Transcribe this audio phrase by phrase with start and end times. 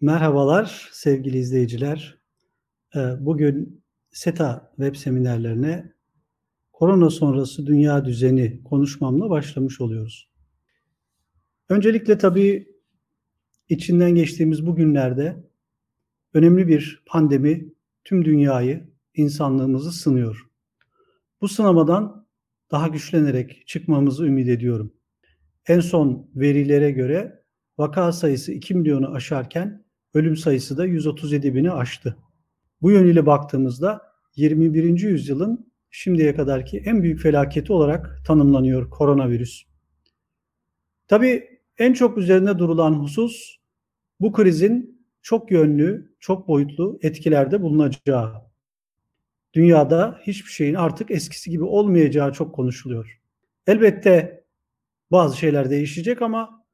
[0.00, 2.18] Merhabalar sevgili izleyiciler.
[2.96, 5.92] Ee, bugün SETA web seminerlerine
[6.72, 10.30] korona sonrası dünya düzeni konuşmamla başlamış oluyoruz.
[11.68, 12.68] Öncelikle tabii
[13.68, 15.44] içinden geçtiğimiz bu günlerde
[16.34, 17.68] önemli bir pandemi
[18.04, 20.46] tüm dünyayı, insanlığımızı sınıyor.
[21.40, 22.26] Bu sınamadan
[22.70, 24.92] daha güçlenerek çıkmamızı ümit ediyorum.
[25.66, 27.42] En son verilere göre
[27.78, 29.85] vaka sayısı 2 milyonu aşarken
[30.16, 32.16] ölüm sayısı da 137 bini aştı.
[32.82, 34.02] Bu yönüyle baktığımızda
[34.36, 35.00] 21.
[35.00, 39.62] yüzyılın şimdiye kadarki en büyük felaketi olarak tanımlanıyor koronavirüs.
[41.08, 43.56] Tabii en çok üzerinde durulan husus
[44.20, 48.32] bu krizin çok yönlü, çok boyutlu etkilerde bulunacağı.
[49.54, 53.20] Dünyada hiçbir şeyin artık eskisi gibi olmayacağı çok konuşuluyor.
[53.66, 54.44] Elbette
[55.10, 56.65] bazı şeyler değişecek ama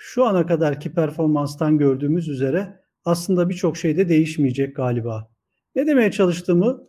[0.00, 5.30] şu ana kadarki performanstan gördüğümüz üzere aslında birçok şey de değişmeyecek galiba.
[5.74, 6.88] Ne demeye çalıştığımı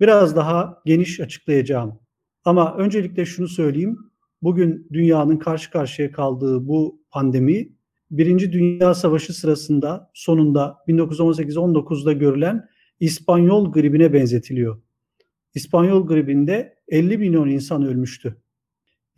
[0.00, 2.00] biraz daha geniş açıklayacağım.
[2.44, 3.98] Ama öncelikle şunu söyleyeyim.
[4.42, 7.68] Bugün dünyanın karşı karşıya kaldığı bu pandemi
[8.10, 12.68] Birinci Dünya Savaşı sırasında sonunda 1918-19'da görülen
[13.00, 14.82] İspanyol gribine benzetiliyor.
[15.54, 18.36] İspanyol gribinde 50 milyon insan ölmüştü.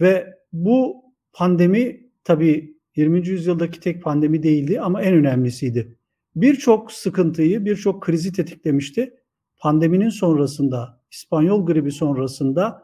[0.00, 3.28] Ve bu pandemi tabii 20.
[3.28, 5.96] yüzyıldaki tek pandemi değildi ama en önemlisiydi.
[6.36, 9.14] Birçok sıkıntıyı, birçok krizi tetiklemişti.
[9.58, 12.82] Pandeminin sonrasında, İspanyol gribi sonrasında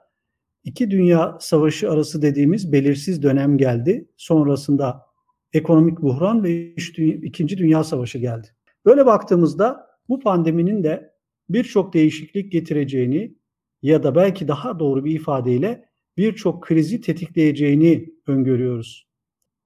[0.65, 4.09] iki dünya savaşı arası dediğimiz belirsiz dönem geldi.
[4.17, 5.03] Sonrasında
[5.53, 6.75] ekonomik buhran ve
[7.23, 8.49] ikinci dünya savaşı geldi.
[8.87, 11.13] Böyle baktığımızda bu pandeminin de
[11.49, 13.35] birçok değişiklik getireceğini
[13.83, 19.08] ya da belki daha doğru bir ifadeyle birçok krizi tetikleyeceğini öngörüyoruz.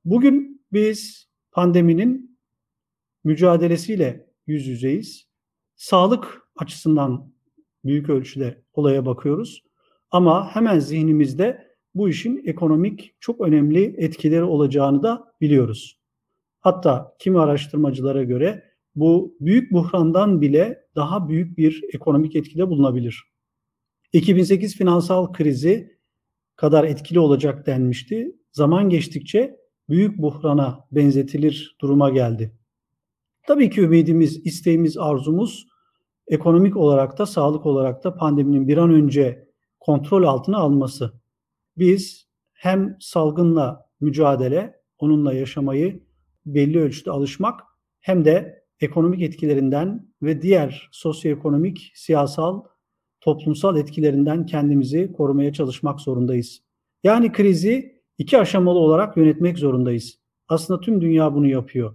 [0.05, 2.39] Bugün biz pandeminin
[3.25, 5.29] mücadelesiyle yüz yüzeyiz.
[5.77, 7.33] Sağlık açısından
[7.85, 9.63] büyük ölçüde olaya bakıyoruz.
[10.11, 15.99] Ama hemen zihnimizde bu işin ekonomik çok önemli etkileri olacağını da biliyoruz.
[16.61, 23.25] Hatta kimi araştırmacılara göre bu büyük buhrandan bile daha büyük bir ekonomik etkide bulunabilir.
[24.13, 25.99] 2008 finansal krizi
[26.57, 28.37] kadar etkili olacak denmişti.
[28.53, 32.53] Zaman geçtikçe büyük buhrana benzetilir duruma geldi.
[33.47, 35.67] Tabii ki ümidimiz, isteğimiz, arzumuz
[36.29, 39.49] ekonomik olarak da sağlık olarak da pandeminin bir an önce
[39.81, 41.13] kontrol altına alması.
[41.77, 46.03] Biz hem salgınla mücadele, onunla yaşamayı
[46.47, 47.61] belli ölçüde alışmak
[48.01, 52.63] hem de ekonomik etkilerinden ve diğer sosyoekonomik, siyasal,
[53.21, 56.63] toplumsal etkilerinden kendimizi korumaya çalışmak zorundayız.
[57.05, 60.19] Yani krizi iki aşamalı olarak yönetmek zorundayız.
[60.49, 61.95] Aslında tüm dünya bunu yapıyor.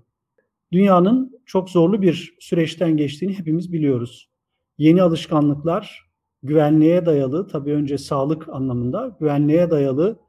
[0.71, 4.29] Dünyanın çok zorlu bir süreçten geçtiğini hepimiz biliyoruz.
[4.77, 6.09] Yeni alışkanlıklar,
[6.43, 10.19] güvenliğe dayalı, tabii önce sağlık anlamında, güvenliğe dayalı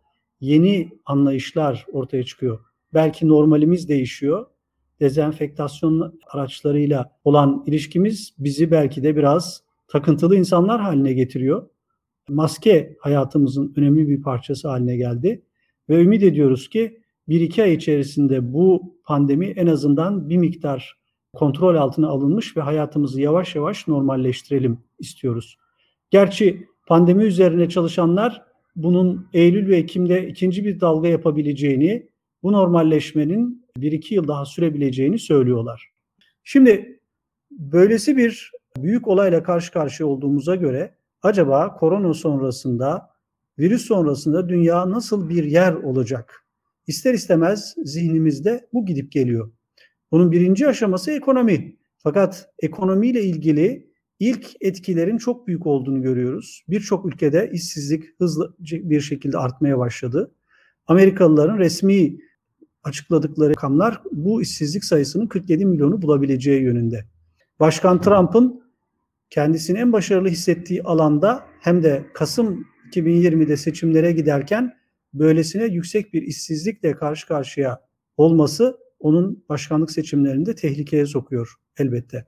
[0.41, 2.61] yeni anlayışlar ortaya çıkıyor.
[2.95, 4.47] Belki normalimiz değişiyor.
[5.01, 11.69] Dezenfektasyon araçlarıyla olan ilişkimiz bizi belki de biraz takıntılı insanlar haline getiriyor.
[12.29, 15.43] Maske hayatımızın önemli bir parçası haline geldi.
[15.89, 20.99] Ve ümit ediyoruz ki bir iki ay içerisinde bu pandemi en azından bir miktar
[21.33, 25.59] kontrol altına alınmış ve hayatımızı yavaş yavaş normalleştirelim istiyoruz.
[26.11, 28.43] Gerçi pandemi üzerine çalışanlar
[28.77, 32.09] bunun Eylül ve Ekim'de ikinci bir dalga yapabileceğini,
[32.43, 35.91] bu normalleşmenin bir iki yıl daha sürebileceğini söylüyorlar.
[36.45, 37.01] Şimdi
[37.51, 43.11] böylesi bir büyük olayla karşı karşıya olduğumuza göre acaba korona sonrasında
[43.59, 46.47] virüs sonrasında dünya nasıl bir yer olacak?
[46.87, 49.53] İster istemez zihnimizde bu gidip geliyor.
[50.13, 51.77] Bunun birinci aşaması ekonomi.
[51.99, 56.65] Fakat ekonomiyle ilgili ilk etkilerin çok büyük olduğunu görüyoruz.
[56.69, 60.35] Birçok ülkede işsizlik hızlı bir şekilde artmaya başladı.
[60.87, 62.19] Amerikalıların resmi
[62.83, 67.05] açıkladıkları rakamlar bu işsizlik sayısının 47 milyonu bulabileceği yönünde.
[67.61, 68.63] Başkan Trump'ın
[69.31, 74.79] kendisini en başarılı hissettiği alanda hem de Kasım 2020'de seçimlere giderken
[75.15, 77.81] böylesine yüksek bir işsizlikle karşı karşıya
[78.17, 82.27] olması onun başkanlık seçimlerinde tehlikeye sokuyor elbette.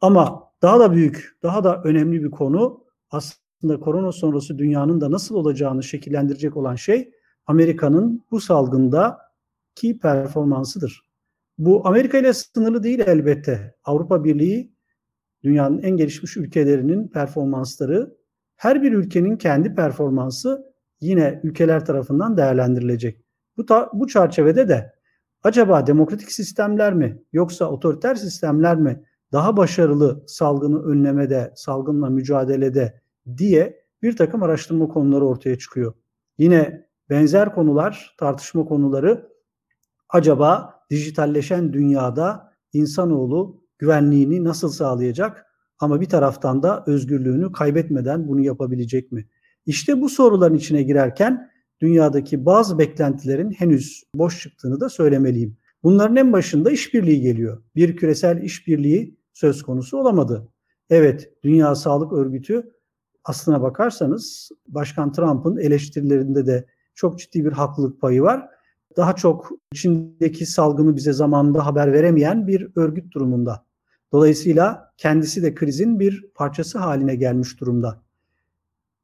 [0.00, 5.34] Ama daha da büyük, daha da önemli bir konu aslında korona sonrası dünyanın da nasıl
[5.34, 7.10] olacağını şekillendirecek olan şey
[7.46, 9.18] Amerika'nın bu salgında
[9.74, 11.02] ki performansıdır.
[11.58, 13.74] Bu Amerika ile sınırlı değil elbette.
[13.84, 14.72] Avrupa Birliği
[15.44, 18.16] dünyanın en gelişmiş ülkelerinin performansları
[18.60, 23.24] her bir ülkenin kendi performansı yine ülkeler tarafından değerlendirilecek.
[23.56, 24.92] Bu, ta, bu çerçevede de
[25.42, 33.02] Acaba demokratik sistemler mi yoksa otoriter sistemler mi daha başarılı salgını önlemede, salgınla mücadelede
[33.36, 35.94] diye bir takım araştırma konuları ortaya çıkıyor.
[36.38, 39.28] Yine benzer konular, tartışma konuları
[40.08, 45.46] acaba dijitalleşen dünyada insanoğlu güvenliğini nasıl sağlayacak
[45.80, 49.26] ama bir taraftan da özgürlüğünü kaybetmeden bunu yapabilecek mi?
[49.66, 51.50] İşte bu soruların içine girerken
[51.80, 55.56] dünyadaki bazı beklentilerin henüz boş çıktığını da söylemeliyim.
[55.82, 57.62] Bunların en başında işbirliği geliyor.
[57.76, 60.48] Bir küresel işbirliği söz konusu olamadı.
[60.90, 62.72] Evet, Dünya Sağlık Örgütü
[63.24, 68.48] aslına bakarsanız Başkan Trump'ın eleştirilerinde de çok ciddi bir haklılık payı var.
[68.96, 73.64] Daha çok Çin'deki salgını bize zamanında haber veremeyen bir örgüt durumunda.
[74.12, 78.02] Dolayısıyla kendisi de krizin bir parçası haline gelmiş durumda.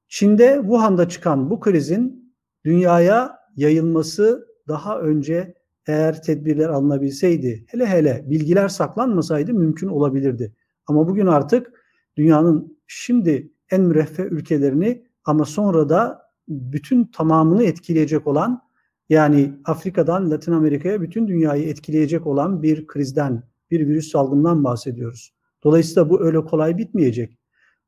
[0.08, 2.32] Çin'de Wuhan'da çıkan bu krizin
[2.64, 5.54] dünyaya yayılması daha önce
[5.86, 10.52] eğer tedbirler alınabilseydi, hele hele bilgiler saklanmasaydı mümkün olabilirdi.
[10.86, 11.72] Ama bugün artık
[12.16, 18.62] dünyanın şimdi en müreffeh ülkelerini ama sonra da bütün tamamını etkileyecek olan
[19.08, 25.34] yani Afrika'dan Latin Amerika'ya bütün dünyayı etkileyecek olan bir krizden, bir virüs salgından bahsediyoruz.
[25.64, 27.38] Dolayısıyla bu öyle kolay bitmeyecek.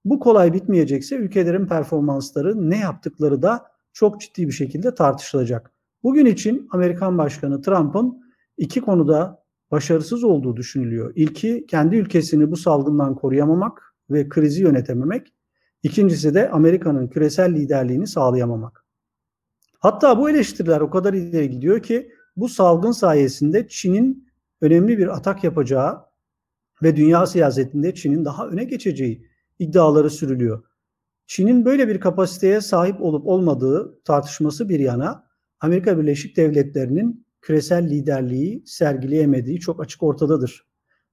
[0.05, 5.73] Bu kolay bitmeyecekse ülkelerin performansları, ne yaptıkları da çok ciddi bir şekilde tartışılacak.
[6.03, 8.23] Bugün için Amerikan Başkanı Trump'ın
[8.57, 11.13] iki konuda başarısız olduğu düşünülüyor.
[11.17, 15.33] İlki kendi ülkesini bu salgından koruyamamak ve krizi yönetememek.
[15.83, 18.85] İkincisi de Amerika'nın küresel liderliğini sağlayamamak.
[19.79, 24.28] Hatta bu eleştiriler o kadar ileri gidiyor ki bu salgın sayesinde Çin'in
[24.60, 25.99] önemli bir atak yapacağı
[26.82, 29.26] ve dünya siyasetinde Çin'in daha öne geçeceği
[29.58, 30.62] iddiaları sürülüyor.
[31.26, 35.25] Çin'in böyle bir kapasiteye sahip olup olmadığı tartışması bir yana
[35.60, 40.66] Amerika Birleşik Devletleri'nin küresel liderliği sergileyemediği çok açık ortadadır.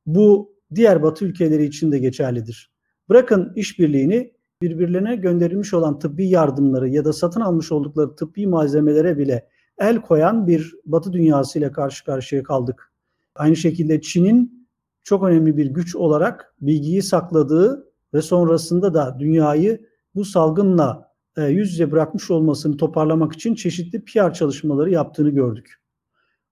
[0.06, 2.71] Bu diğer Batı ülkeleri için de geçerlidir.
[3.09, 9.47] Bırakın işbirliğini birbirlerine gönderilmiş olan tıbbi yardımları ya da satın almış oldukları tıbbi malzemelere bile
[9.77, 12.94] el koyan bir Batı dünyası ile karşı karşıya kaldık.
[13.36, 14.68] Aynı şekilde Çin'in
[15.04, 21.72] çok önemli bir güç olarak bilgiyi sakladığı ve sonrasında da dünyayı bu salgınla e, yüz
[21.72, 25.82] yüze bırakmış olmasını toparlamak için çeşitli PR çalışmaları yaptığını gördük.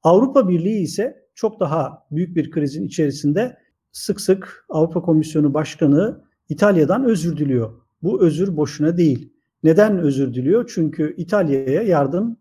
[0.03, 3.57] Avrupa Birliği ise çok daha büyük bir krizin içerisinde
[3.91, 7.73] sık sık Avrupa Komisyonu Başkanı İtalya'dan özür diliyor.
[8.03, 9.33] Bu özür boşuna değil.
[9.63, 10.71] Neden özür diliyor?
[10.73, 12.37] Çünkü İtalya'ya yardım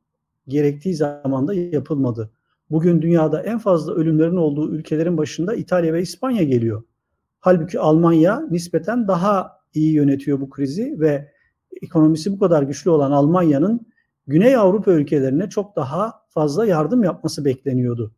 [0.49, 2.31] gerektiği zamanda yapılmadı.
[2.73, 6.83] Bugün dünyada en fazla ölümlerin olduğu ülkelerin başında İtalya ve İspanya geliyor.
[7.41, 11.33] Halbuki Almanya nispeten daha iyi yönetiyor bu krizi ve
[11.83, 13.87] ekonomisi bu kadar güçlü olan Almanya'nın
[14.27, 18.15] Güney Avrupa ülkelerine çok daha fazla yardım yapması bekleniyordu.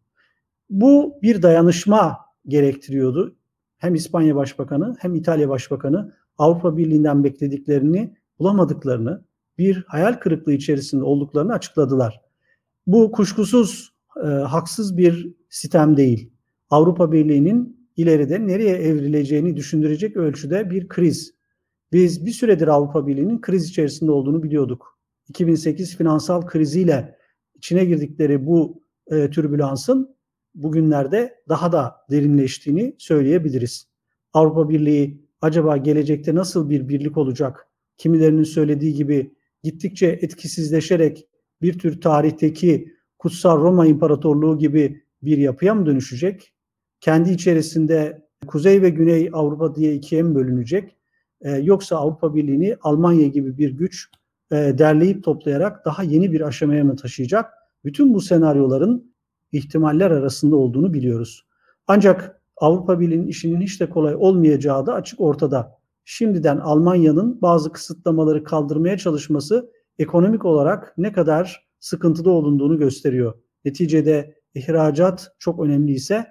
[0.71, 3.37] Bu bir dayanışma gerektiriyordu.
[3.79, 9.25] Hem İspanya Başbakanı hem İtalya Başbakanı Avrupa Birliği'nden beklediklerini bulamadıklarını,
[9.59, 12.21] bir hayal kırıklığı içerisinde olduklarını açıkladılar.
[12.87, 16.32] Bu kuşkusuz e, haksız bir sistem değil.
[16.70, 21.34] Avrupa Birliği'nin ileride nereye evrileceğini düşündürecek ölçüde bir kriz.
[21.93, 24.99] Biz bir süredir Avrupa Birliği'nin kriz içerisinde olduğunu biliyorduk.
[25.28, 27.16] 2008 finansal kriziyle
[27.55, 30.17] içine girdikleri bu e, türbülansın
[30.55, 33.88] bugünlerde daha da derinleştiğini söyleyebiliriz.
[34.32, 37.69] Avrupa Birliği acaba gelecekte nasıl bir birlik olacak?
[37.96, 41.29] Kimilerinin söylediği gibi gittikçe etkisizleşerek
[41.62, 42.94] bir tür tarihteki
[43.24, 46.52] Kutsal Roma İmparatorluğu gibi bir yapıya mı dönüşecek?
[47.00, 50.96] Kendi içerisinde Kuzey ve Güney Avrupa diye ikiye mi bölünecek?
[51.40, 54.10] Ee, yoksa Avrupa Birliği'ni Almanya gibi bir güç
[54.52, 57.52] e, derleyip toplayarak daha yeni bir aşamaya mı taşıyacak?
[57.84, 59.12] Bütün bu senaryoların
[59.52, 61.46] ihtimaller arasında olduğunu biliyoruz.
[61.86, 65.78] Ancak Avrupa Birliği'nin işinin hiç de kolay olmayacağı da açık ortada.
[66.04, 73.34] Şimdiden Almanya'nın bazı kısıtlamaları kaldırmaya çalışması ekonomik olarak ne kadar sıkıntıda olunduğunu gösteriyor.
[73.64, 76.26] Neticede ihracat çok önemli ise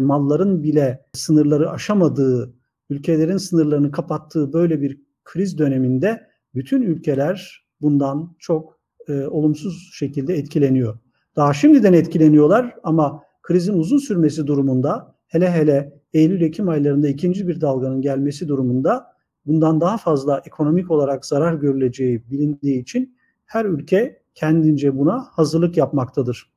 [0.00, 2.54] malların bile sınırları aşamadığı,
[2.90, 10.98] ülkelerin sınırlarını kapattığı böyle bir kriz döneminde bütün ülkeler bundan çok e, olumsuz şekilde etkileniyor.
[11.36, 18.00] Daha şimdiden etkileniyorlar ama krizin uzun sürmesi durumunda hele hele Eylül-Ekim aylarında ikinci bir dalganın
[18.00, 19.06] gelmesi durumunda
[19.46, 26.50] bundan daha fazla ekonomik olarak zarar görüleceği bilindiği için her ülke kendince buna hazırlık yapmaktadır.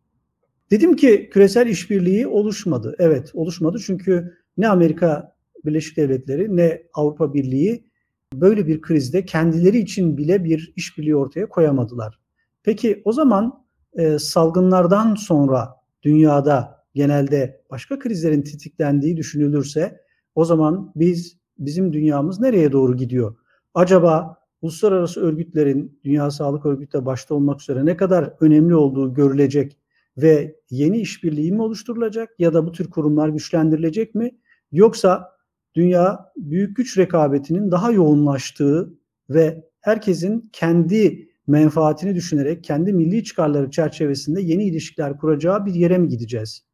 [0.72, 2.96] Dedim ki küresel işbirliği oluşmadı.
[3.00, 7.90] Evet oluşmadı çünkü ne Amerika Birleşik Devletleri ne Avrupa Birliği
[8.34, 12.20] böyle bir krizde kendileri için bile bir işbirliği ortaya koyamadılar.
[12.64, 20.02] Peki o zaman e, salgınlardan sonra dünyada genelde başka krizlerin tetiklendiği düşünülürse
[20.36, 23.36] o zaman biz bizim dünyamız nereye doğru gidiyor?
[23.74, 29.78] Acaba uluslararası örgütlerin Dünya Sağlık Örgütü de başta olmak üzere ne kadar önemli olduğu görülecek
[30.18, 34.32] ve yeni işbirliği mi oluşturulacak ya da bu tür kurumlar güçlendirilecek mi?
[34.72, 35.32] Yoksa
[35.76, 38.94] dünya büyük güç rekabetinin daha yoğunlaştığı
[39.30, 46.08] ve herkesin kendi menfaatini düşünerek kendi milli çıkarları çerçevesinde yeni ilişkiler kuracağı bir yere mi
[46.08, 46.66] gideceğiz?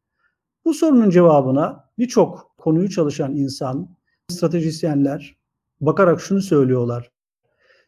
[0.65, 3.95] Bu sorunun cevabına birçok konuyu çalışan insan,
[4.29, 5.37] stratejisyenler
[5.81, 7.14] bakarak şunu söylüyorlar.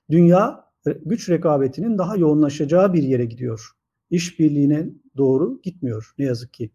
[0.09, 0.65] Dünya
[1.05, 3.71] güç rekabetinin daha yoğunlaşacağı bir yere gidiyor.
[4.09, 6.71] İşbirliğine doğru gitmiyor ne yazık ki.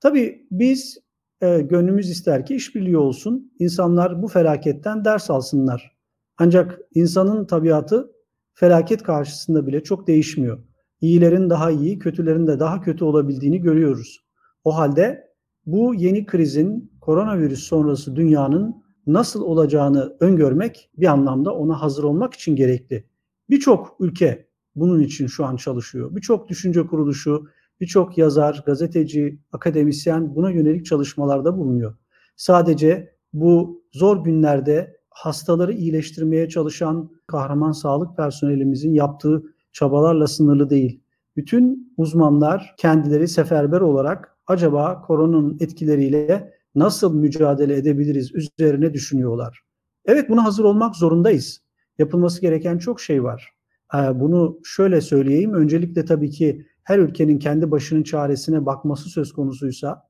[0.00, 0.98] Tabii biz
[1.40, 3.52] e, gönlümüz ister ki işbirliği olsun.
[3.58, 5.96] İnsanlar bu felaketten ders alsınlar.
[6.38, 8.12] Ancak insanın tabiatı
[8.54, 10.58] felaket karşısında bile çok değişmiyor.
[11.00, 14.20] İyilerin daha iyi, kötülerin de daha kötü olabildiğini görüyoruz.
[14.64, 15.28] O halde
[15.66, 22.56] bu yeni krizin koronavirüs sonrası dünyanın nasıl olacağını öngörmek bir anlamda ona hazır olmak için
[22.56, 23.04] gerekli.
[23.50, 26.16] Birçok ülke bunun için şu an çalışıyor.
[26.16, 27.46] Birçok düşünce kuruluşu,
[27.80, 31.94] birçok yazar, gazeteci, akademisyen buna yönelik çalışmalarda bulunuyor.
[32.36, 41.00] Sadece bu zor günlerde hastaları iyileştirmeye çalışan kahraman sağlık personelimizin yaptığı çabalarla sınırlı değil.
[41.36, 49.62] Bütün uzmanlar kendileri seferber olarak acaba koronanın etkileriyle nasıl mücadele edebiliriz üzerine düşünüyorlar.
[50.06, 51.62] Evet buna hazır olmak zorundayız.
[51.98, 53.52] Yapılması gereken çok şey var.
[53.94, 55.54] Ee, bunu şöyle söyleyeyim.
[55.54, 60.02] Öncelikle tabii ki her ülkenin kendi başının çaresine bakması söz konusuysa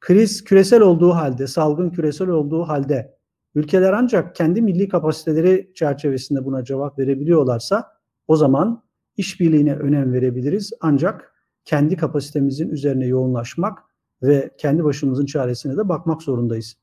[0.00, 3.14] kriz küresel olduğu halde, salgın küresel olduğu halde
[3.54, 7.92] ülkeler ancak kendi milli kapasiteleri çerçevesinde buna cevap verebiliyorlarsa
[8.26, 8.84] o zaman
[9.16, 10.72] işbirliğine önem verebiliriz.
[10.80, 11.34] Ancak
[11.64, 13.78] kendi kapasitemizin üzerine yoğunlaşmak
[14.26, 16.76] ve kendi başımızın çaresine de bakmak zorundayız.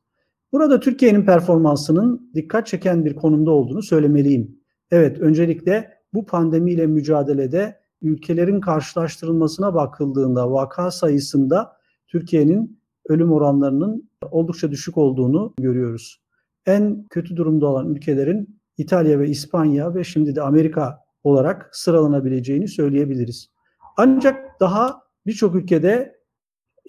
[0.52, 4.60] Burada Türkiye'nin performansının dikkat çeken bir konumda olduğunu söylemeliyim.
[4.92, 14.98] Evet, öncelikle bu pandemiyle mücadelede ülkelerin karşılaştırılmasına bakıldığında vaka sayısında Türkiye'nin ölüm oranlarının oldukça düşük
[14.98, 16.22] olduğunu görüyoruz.
[16.66, 23.50] En kötü durumda olan ülkelerin İtalya ve İspanya ve şimdi de Amerika olarak sıralanabileceğini söyleyebiliriz.
[23.98, 26.21] Ancak daha birçok ülkede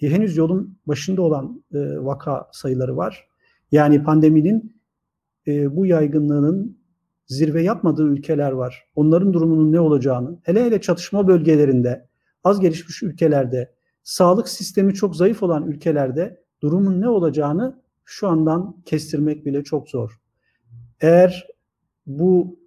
[0.01, 3.27] e, henüz yolun başında olan e, vaka sayıları var.
[3.71, 4.81] Yani pandeminin
[5.47, 6.77] e, bu yaygınlığının
[7.27, 8.85] zirve yapmadığı ülkeler var.
[8.95, 12.07] Onların durumunun ne olacağını, hele hele çatışma bölgelerinde,
[12.43, 13.73] az gelişmiş ülkelerde,
[14.03, 20.19] sağlık sistemi çok zayıf olan ülkelerde durumun ne olacağını şu andan kestirmek bile çok zor.
[21.01, 21.47] Eğer
[22.05, 22.59] bu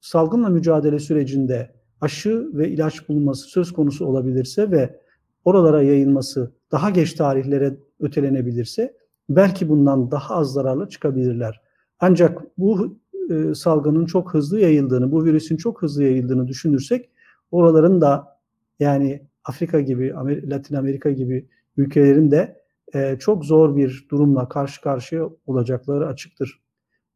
[0.00, 5.00] salgınla mücadele sürecinde aşı ve ilaç bulunması söz konusu olabilirse ve
[5.46, 8.96] oralara yayılması daha geç tarihlere ötelenebilirse
[9.28, 11.60] belki bundan daha az zararlı çıkabilirler.
[12.00, 12.98] Ancak bu
[13.30, 17.10] e, salgının çok hızlı yayıldığını, bu virüsün çok hızlı yayıldığını düşünürsek
[17.50, 18.38] oraların da
[18.80, 22.62] yani Afrika gibi, Amer Latin Amerika gibi ülkelerin de
[22.94, 26.60] e, çok zor bir durumla karşı karşıya olacakları açıktır.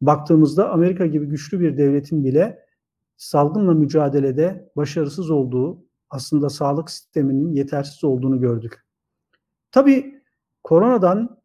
[0.01, 2.59] Baktığımızda Amerika gibi güçlü bir devletin bile
[3.17, 8.87] salgınla mücadelede başarısız olduğu, aslında sağlık sisteminin yetersiz olduğunu gördük.
[9.73, 10.23] Tabii
[10.65, 11.41] koronadan,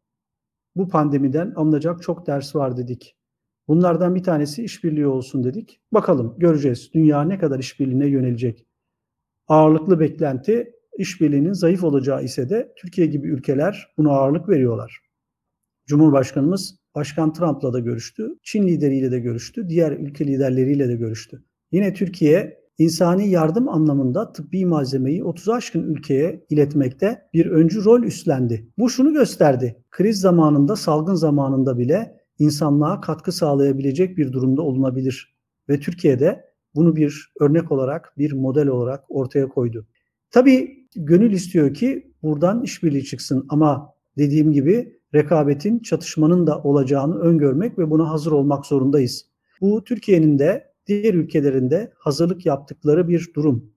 [0.76, 3.16] bu pandemiden alınacak çok ders var dedik.
[3.68, 5.80] Bunlardan bir tanesi işbirliği olsun dedik.
[5.92, 8.66] Bakalım göreceğiz dünya ne kadar işbirliğine yönelecek.
[9.48, 15.00] Ağırlıklı beklenti işbirliğinin zayıf olacağı ise de Türkiye gibi ülkeler buna ağırlık veriyorlar.
[15.86, 21.44] Cumhurbaşkanımız Başkan Trump'la da görüştü, Çin lideriyle de görüştü, diğer ülke liderleriyle de görüştü.
[21.72, 28.68] Yine Türkiye insani yardım anlamında tıbbi malzemeyi 30 aşkın ülkeye iletmekte bir öncü rol üstlendi.
[28.78, 29.82] Bu şunu gösterdi.
[29.90, 35.36] Kriz zamanında, salgın zamanında bile insanlığa katkı sağlayabilecek bir durumda olunabilir.
[35.68, 39.86] Ve Türkiye'de bunu bir örnek olarak, bir model olarak ortaya koydu.
[40.30, 47.78] Tabii gönül istiyor ki buradan işbirliği çıksın ama dediğim gibi rekabetin, çatışmanın da olacağını öngörmek
[47.78, 49.26] ve buna hazır olmak zorundayız.
[49.60, 53.72] Bu Türkiye'nin de diğer ülkelerinde hazırlık yaptıkları bir durum.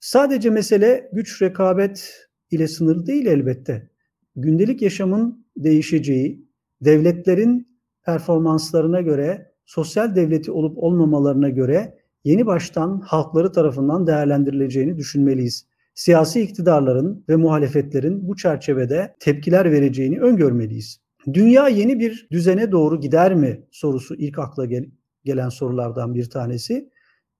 [0.00, 3.90] Sadece mesele güç rekabet ile sınırlı değil elbette.
[4.36, 6.46] Gündelik yaşamın değişeceği,
[6.80, 7.68] devletlerin
[8.04, 15.66] performanslarına göre, sosyal devleti olup olmamalarına göre yeni baştan halkları tarafından değerlendirileceğini düşünmeliyiz.
[15.94, 21.00] Siyasi iktidarların ve muhalefetlerin bu çerçevede tepkiler vereceğini öngörmeliyiz.
[21.34, 24.86] Dünya yeni bir düzene doğru gider mi sorusu ilk akla gel
[25.26, 26.90] gelen sorulardan bir tanesi.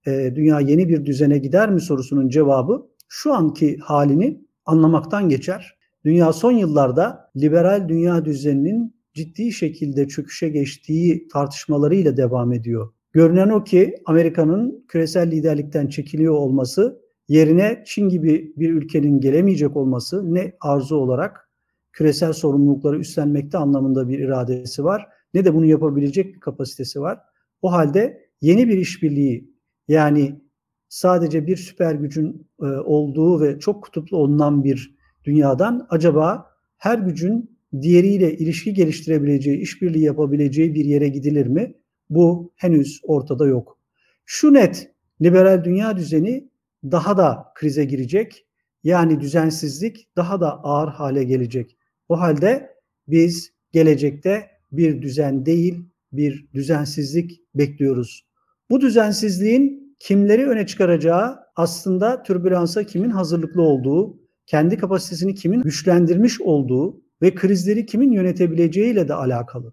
[0.06, 5.78] E, dünya yeni bir düzene gider mi sorusunun cevabı şu anki halini anlamaktan geçer.
[6.04, 12.92] Dünya son yıllarda liberal dünya düzeninin ciddi şekilde çöküşe geçtiği tartışmalarıyla devam ediyor.
[13.12, 20.34] Görünen o ki Amerika'nın küresel liderlikten çekiliyor olması yerine Çin gibi bir ülkenin gelemeyecek olması
[20.34, 21.50] ne arzu olarak
[21.92, 27.18] küresel sorumlulukları üstlenmekte anlamında bir iradesi var ne de bunu yapabilecek bir kapasitesi var.
[27.62, 29.50] O halde yeni bir işbirliği
[29.88, 30.40] yani
[30.88, 37.58] sadece bir süper gücün e, olduğu ve çok kutuplu olunan bir dünyadan acaba her gücün
[37.80, 41.74] diğeriyle ilişki geliştirebileceği, işbirliği yapabileceği bir yere gidilir mi?
[42.10, 43.78] Bu henüz ortada yok.
[44.24, 44.90] Şu net,
[45.22, 46.50] liberal dünya düzeni
[46.84, 48.46] daha da krize girecek.
[48.84, 51.76] Yani düzensizlik daha da ağır hale gelecek.
[52.08, 52.70] O halde
[53.08, 58.26] biz gelecekte bir düzen değil, bir düzensizlik bekliyoruz.
[58.70, 67.00] Bu düzensizliğin kimleri öne çıkaracağı aslında türbülansa kimin hazırlıklı olduğu, kendi kapasitesini kimin güçlendirmiş olduğu
[67.22, 69.72] ve krizleri kimin yönetebileceğiyle de alakalı.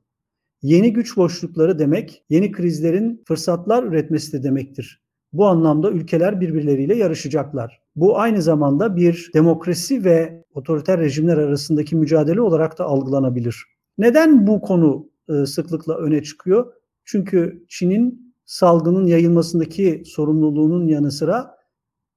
[0.62, 5.04] Yeni güç boşlukları demek, yeni krizlerin fırsatlar üretmesi de demektir.
[5.34, 7.82] Bu anlamda ülkeler birbirleriyle yarışacaklar.
[7.96, 13.66] Bu aynı zamanda bir demokrasi ve otoriter rejimler arasındaki mücadele olarak da algılanabilir.
[13.98, 16.74] Neden bu konu e, sıklıkla öne çıkıyor?
[17.06, 21.58] Çünkü Çin'in salgının yayılmasındaki sorumluluğunun yanı sıra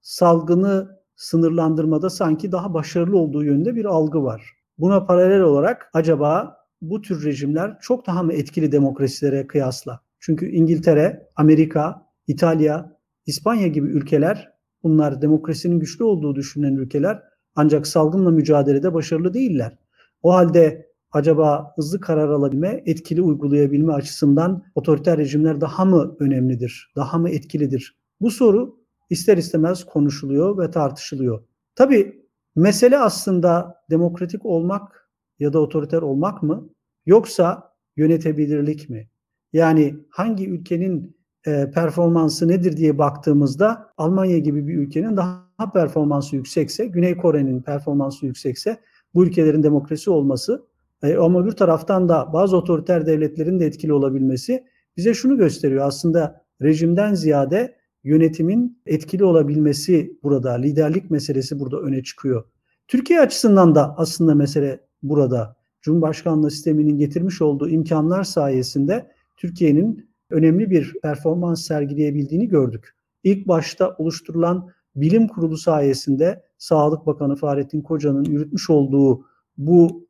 [0.01, 4.43] salgını sınırlandırmada sanki daha başarılı olduğu yönde bir algı var.
[4.79, 10.01] Buna paralel olarak acaba bu tür rejimler çok daha mı etkili demokrasilere kıyasla?
[10.21, 14.53] Çünkü İngiltere, Amerika, İtalya, İspanya gibi ülkeler
[14.83, 17.23] bunlar demokrasinin güçlü olduğu düşünülen ülkeler
[17.57, 19.79] ancak salgınla mücadelede başarılı değiller.
[20.23, 27.19] O halde acaba hızlı karar alabilme, etkili uygulayabilme açısından otoriter rejimler daha mı önemlidir, daha
[27.19, 27.97] mı etkilidir?
[28.21, 28.77] Bu soru
[29.11, 31.43] ister istemez konuşuluyor ve tartışılıyor.
[31.75, 36.69] Tabii mesele aslında demokratik olmak ya da otoriter olmak mı
[37.07, 39.09] yoksa yönetebilirlik mi?
[39.53, 41.17] Yani hangi ülkenin
[41.47, 48.27] e, performansı nedir diye baktığımızda Almanya gibi bir ülkenin daha performansı yüksekse, Güney Kore'nin performansı
[48.27, 48.81] yüksekse
[49.15, 50.67] bu ülkelerin demokrasi olması
[51.03, 54.65] e, ama bir taraftan da bazı otoriter devletlerin de etkili olabilmesi
[54.97, 55.87] bize şunu gösteriyor.
[55.87, 62.45] Aslında rejimden ziyade yönetimin etkili olabilmesi burada, liderlik meselesi burada öne çıkıyor.
[62.89, 65.57] Türkiye açısından da aslında mesele burada.
[65.83, 72.97] Cumhurbaşkanlığı sisteminin getirmiş olduğu imkanlar sayesinde Türkiye'nin önemli bir performans sergileyebildiğini gördük.
[73.25, 79.25] İlk başta oluşturulan bilim kurulu sayesinde Sağlık Bakanı Fahrettin Koca'nın yürütmüş olduğu
[79.59, 80.06] bu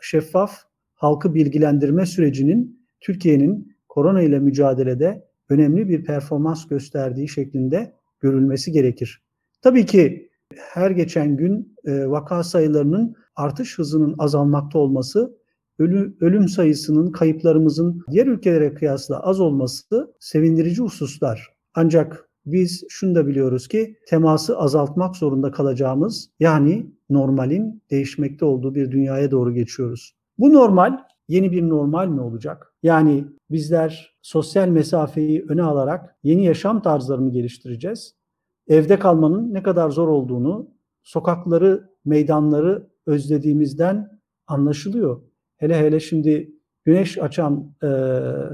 [0.00, 0.58] şeffaf
[0.94, 9.22] halkı bilgilendirme sürecinin Türkiye'nin korona ile mücadelede önemli bir performans gösterdiği şeklinde görülmesi gerekir.
[9.62, 15.38] Tabii ki her geçen gün e, vaka sayılarının artış hızının azalmakta olması,
[15.78, 21.54] ölü, ölüm sayısının, kayıplarımızın diğer ülkelere kıyasla az olması sevindirici hususlar.
[21.74, 28.90] Ancak biz şunu da biliyoruz ki teması azaltmak zorunda kalacağımız yani normalin değişmekte olduğu bir
[28.90, 30.14] dünyaya doğru geçiyoruz.
[30.38, 32.74] Bu normal yeni bir normal mi olacak?
[32.82, 38.14] Yani bizler sosyal mesafeyi öne alarak yeni yaşam tarzlarını geliştireceğiz.
[38.68, 40.70] Evde kalmanın ne kadar zor olduğunu,
[41.02, 45.22] sokakları, meydanları özlediğimizden anlaşılıyor.
[45.56, 46.57] Hele hele şimdi
[46.88, 47.88] güneş açan e,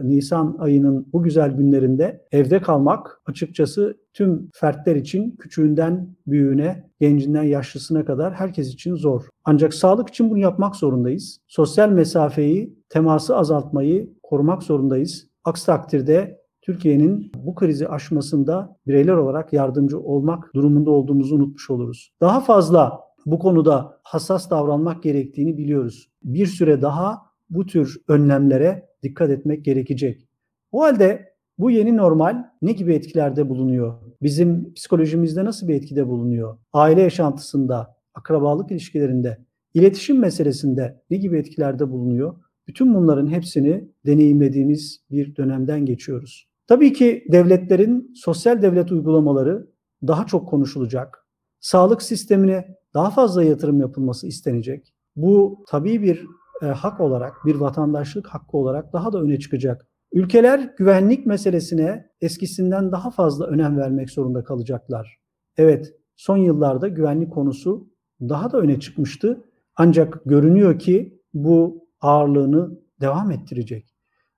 [0.03, 8.05] Nisan ayının bu güzel günlerinde evde kalmak açıkçası tüm fertler için küçüğünden büyüğüne, gencinden yaşlısına
[8.05, 9.23] kadar herkes için zor.
[9.45, 11.41] Ancak sağlık için bunu yapmak zorundayız.
[11.47, 15.27] Sosyal mesafeyi, teması azaltmayı korumak zorundayız.
[15.45, 22.11] Aksi takdirde Türkiye'nin bu krizi aşmasında bireyler olarak yardımcı olmak durumunda olduğumuzu unutmuş oluruz.
[22.21, 26.09] Daha fazla bu konuda hassas davranmak gerektiğini biliyoruz.
[26.23, 30.29] Bir süre daha bu tür önlemlere dikkat etmek gerekecek.
[30.73, 33.95] O halde bu yeni normal ne gibi etkilerde bulunuyor?
[34.23, 36.59] Bizim psikolojimizde nasıl bir etkide bulunuyor?
[36.73, 39.39] Aile yaşantısında, akrabalık ilişkilerinde,
[39.75, 42.37] iletişim meselesinde ne gibi etkilerde bulunuyor?
[42.69, 46.49] Bütün bunların hepsini deneyimlediğimiz bir dönemden geçiyoruz.
[46.67, 49.67] Tabii ki devletlerin sosyal devlet uygulamaları
[50.07, 51.27] daha çok konuşulacak.
[51.61, 54.95] Sağlık sistemine daha fazla yatırım yapılması istenecek.
[55.17, 56.27] Bu tabii bir
[56.63, 59.87] e, hak olarak, bir vatandaşlık hakkı olarak daha da öne çıkacak.
[60.13, 65.19] Ülkeler güvenlik meselesine eskisinden daha fazla önem vermek zorunda kalacaklar.
[65.57, 67.89] Evet, son yıllarda güvenlik konusu
[68.21, 69.45] daha da öne çıkmıştı.
[69.77, 73.95] Ancak görünüyor ki bu ağırlığını devam ettirecek.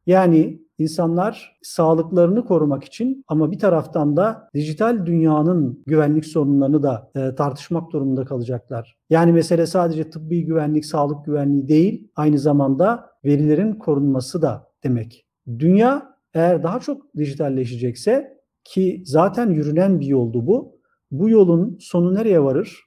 [0.07, 7.35] Yani insanlar sağlıklarını korumak için ama bir taraftan da dijital dünyanın güvenlik sorunlarını da e,
[7.35, 8.97] tartışmak durumunda kalacaklar.
[9.11, 15.27] Yani mesele sadece tıbbi güvenlik, sağlık güvenliği değil, aynı zamanda verilerin korunması da demek.
[15.59, 20.77] Dünya eğer daha çok dijitalleşecekse ki zaten yürünen bir yoldu bu.
[21.11, 22.86] Bu yolun sonu nereye varır?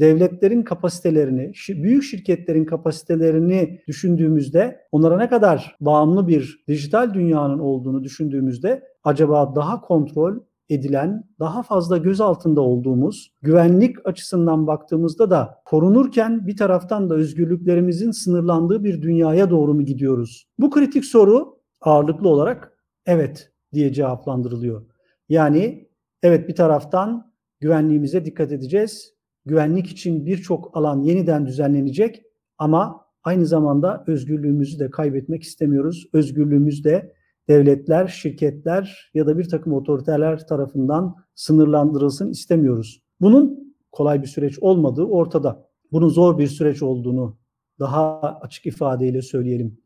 [0.00, 8.82] Devletlerin kapasitelerini, büyük şirketlerin kapasitelerini düşündüğümüzde onlara ne kadar bağımlı bir dijital dünyanın olduğunu düşündüğümüzde
[9.04, 16.56] acaba daha kontrol edilen, daha fazla göz altında olduğumuz, güvenlik açısından baktığımızda da korunurken bir
[16.56, 20.48] taraftan da özgürlüklerimizin sınırlandığı bir dünyaya doğru mu gidiyoruz?
[20.58, 22.72] Bu kritik soru ağırlıklı olarak
[23.06, 24.86] evet diye cevaplandırılıyor.
[25.28, 25.88] Yani
[26.22, 29.17] evet bir taraftan güvenliğimize dikkat edeceğiz
[29.48, 32.22] güvenlik için birçok alan yeniden düzenlenecek
[32.58, 36.08] ama aynı zamanda özgürlüğümüzü de kaybetmek istemiyoruz.
[36.12, 37.12] Özgürlüğümüz de
[37.48, 43.02] devletler, şirketler ya da bir takım otoriteler tarafından sınırlandırılsın istemiyoruz.
[43.20, 45.68] Bunun kolay bir süreç olmadığı ortada.
[45.92, 47.38] Bunun zor bir süreç olduğunu
[47.78, 49.78] daha açık ifadeyle söyleyelim.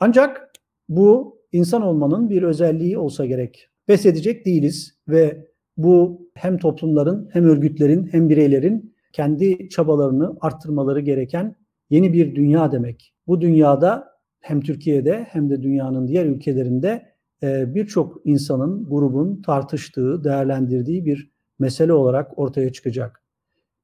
[0.00, 0.52] Ancak
[0.88, 3.68] bu insan olmanın bir özelliği olsa gerek.
[3.86, 11.56] Pes edecek değiliz ve bu hem toplumların hem örgütlerin hem bireylerin kendi çabalarını arttırmaları gereken
[11.90, 13.14] yeni bir dünya demek.
[13.26, 21.04] Bu dünyada hem Türkiye'de hem de dünyanın diğer ülkelerinde e, birçok insanın, grubun tartıştığı, değerlendirdiği
[21.04, 23.24] bir mesele olarak ortaya çıkacak.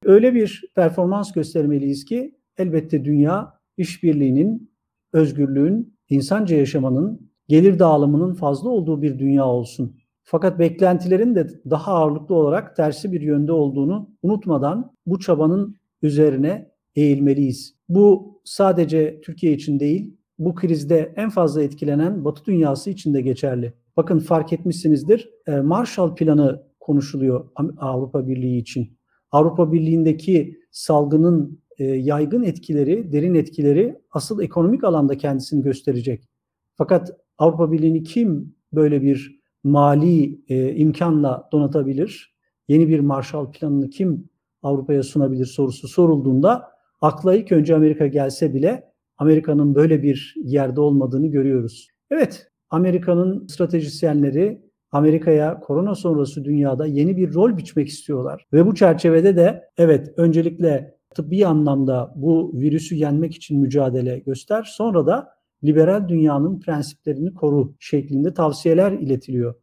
[0.05, 4.71] Öyle bir performans göstermeliyiz ki elbette dünya işbirliğinin,
[5.13, 9.97] özgürlüğün, insanca yaşamanın, gelir dağılımının fazla olduğu bir dünya olsun.
[10.29, 17.75] Fakat beklentilerin de daha ağırlıklı olarak tersi bir yönde olduğunu unutmadan bu çabanın üzerine eğilmeliyiz.
[17.89, 23.73] Bu sadece Türkiye için değil, bu krizde en fazla etkilenen Batı dünyası için de geçerli.
[23.97, 28.99] Bakın fark etmişsinizdir, e, Marshall Planı konuşuluyor Avrupa Birliği için.
[29.31, 36.29] Avrupa Birliği'ndeki salgının e, yaygın etkileri, derin etkileri asıl ekonomik alanda kendisini gösterecek.
[36.75, 39.37] Fakat Avrupa Birliği'ni kim böyle bir
[39.67, 42.37] mali e, imkanla donatabilir?
[42.69, 44.29] Yeni bir Marshall Planı'nı kim
[44.63, 46.65] Avrupa'ya sunabilir sorusu sorulduğunda
[47.01, 51.89] akla ilk önce Amerika gelse bile Amerika'nın böyle bir yerde olmadığını görüyoruz.
[52.11, 58.47] Evet, Amerika'nın stratejisyenleri Amerika'ya korona sonrası dünyada yeni bir rol biçmek istiyorlar.
[58.53, 64.63] Ve bu çerçevede de evet öncelikle tıbbi anlamda bu virüsü yenmek için mücadele göster.
[64.63, 69.55] Sonra da liberal dünyanın prensiplerini koru şeklinde tavsiyeler iletiliyor.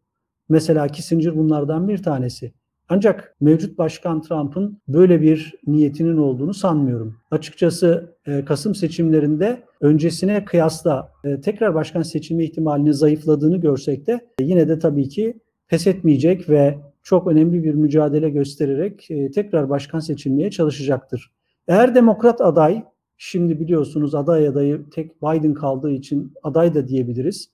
[0.50, 2.54] Mesela Kissinger bunlardan bir tanesi.
[2.90, 7.18] Ancak mevcut Başkan Trump'ın böyle bir niyetinin olduğunu sanmıyorum.
[7.32, 14.68] Açıkçası e, Kasım seçimlerinde öncesine kıyasla e, tekrar başkan seçilme ihtimalinin zayıfladığını görsek de yine
[14.68, 20.52] de tabii ki pes etmeyecek ve çok önemli bir mücadele göstererek e, tekrar başkan seçilmeye
[20.52, 21.32] çalışacaktır.
[21.68, 22.84] Eğer demokrat aday
[23.26, 27.52] Şimdi biliyorsunuz aday adayı tek Biden kaldığı için aday da diyebiliriz.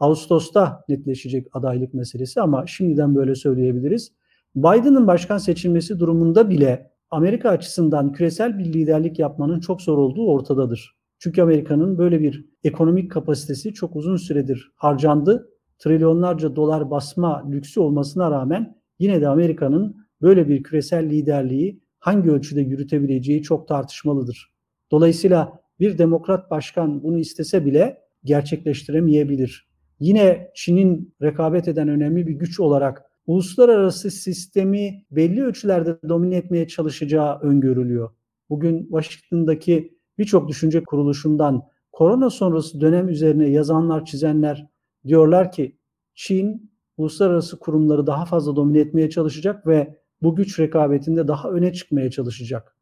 [0.00, 4.12] Ağustos'ta netleşecek adaylık meselesi ama şimdiden böyle söyleyebiliriz.
[4.54, 10.96] Biden'ın başkan seçilmesi durumunda bile Amerika açısından küresel bir liderlik yapmanın çok zor olduğu ortadadır.
[11.18, 15.48] Çünkü Amerika'nın böyle bir ekonomik kapasitesi çok uzun süredir harcandı.
[15.78, 22.60] Trilyonlarca dolar basma lüksü olmasına rağmen yine de Amerika'nın böyle bir küresel liderliği hangi ölçüde
[22.60, 24.51] yürütebileceği çok tartışmalıdır.
[24.92, 29.68] Dolayısıyla bir demokrat başkan bunu istese bile gerçekleştiremeyebilir.
[30.00, 37.40] Yine Çin'in rekabet eden önemli bir güç olarak uluslararası sistemi belli ölçülerde domine etmeye çalışacağı
[37.40, 38.10] öngörülüyor.
[38.50, 44.66] Bugün Washington'daki birçok düşünce kuruluşundan korona sonrası dönem üzerine yazanlar, çizenler
[45.06, 45.78] diyorlar ki
[46.14, 52.10] Çin uluslararası kurumları daha fazla domine etmeye çalışacak ve bu güç rekabetinde daha öne çıkmaya
[52.10, 52.76] çalışacak.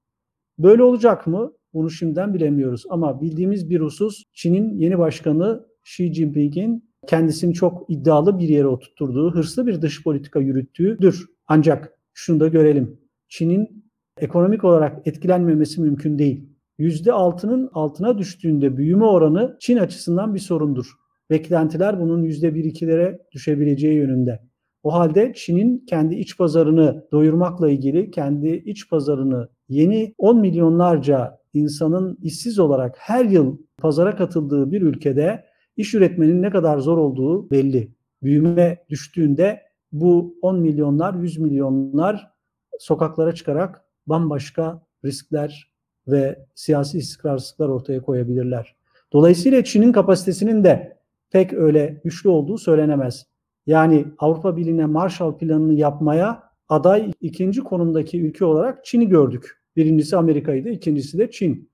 [0.58, 1.52] Böyle olacak mı?
[1.74, 2.84] Bunu şimdiden bilemiyoruz.
[2.90, 9.34] Ama bildiğimiz bir husus Çin'in yeni başkanı Xi Jinping'in kendisini çok iddialı bir yere oturtturduğu,
[9.34, 11.26] hırslı bir dış politika yürüttüğüdür.
[11.46, 13.00] Ancak şunu da görelim.
[13.28, 13.84] Çin'in
[14.20, 16.50] ekonomik olarak etkilenmemesi mümkün değil.
[16.78, 20.86] %6'nın altına düştüğünde büyüme oranı Çin açısından bir sorundur.
[21.30, 24.49] Beklentiler bunun %1-2'lere düşebileceği yönünde.
[24.82, 32.18] O halde Çin'in kendi iç pazarını doyurmakla ilgili kendi iç pazarını yeni 10 milyonlarca insanın
[32.22, 35.44] işsiz olarak her yıl pazara katıldığı bir ülkede
[35.76, 37.90] iş üretmenin ne kadar zor olduğu belli.
[38.22, 39.60] Büyüme düştüğünde
[39.92, 42.30] bu 10 milyonlar, 100 milyonlar
[42.78, 45.70] sokaklara çıkarak bambaşka riskler
[46.08, 48.76] ve siyasi istikrarsızlıklar ortaya koyabilirler.
[49.12, 50.98] Dolayısıyla Çin'in kapasitesinin de
[51.30, 53.26] pek öyle güçlü olduğu söylenemez.
[53.70, 59.62] Yani Avrupa Birliği'ne Marshall Planı'nı yapmaya aday ikinci konumdaki ülke olarak Çin'i gördük.
[59.76, 61.70] Birincisi Amerika'ydı, ikincisi de Çin.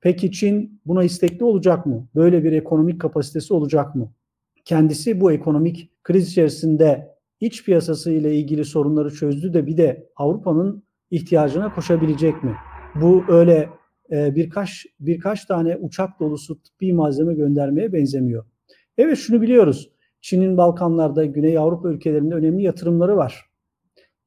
[0.00, 2.08] Peki Çin buna istekli olacak mı?
[2.14, 4.12] Böyle bir ekonomik kapasitesi olacak mı?
[4.64, 10.82] Kendisi bu ekonomik kriz içerisinde iç piyasası ile ilgili sorunları çözdü de bir de Avrupa'nın
[11.10, 12.54] ihtiyacına koşabilecek mi?
[12.94, 13.68] Bu öyle
[14.12, 18.44] e, birkaç birkaç tane uçak dolusu tıbbi malzeme göndermeye benzemiyor.
[18.98, 19.95] Evet şunu biliyoruz.
[20.26, 23.44] Çin'in Balkanlarda, Güney Avrupa ülkelerinde önemli yatırımları var.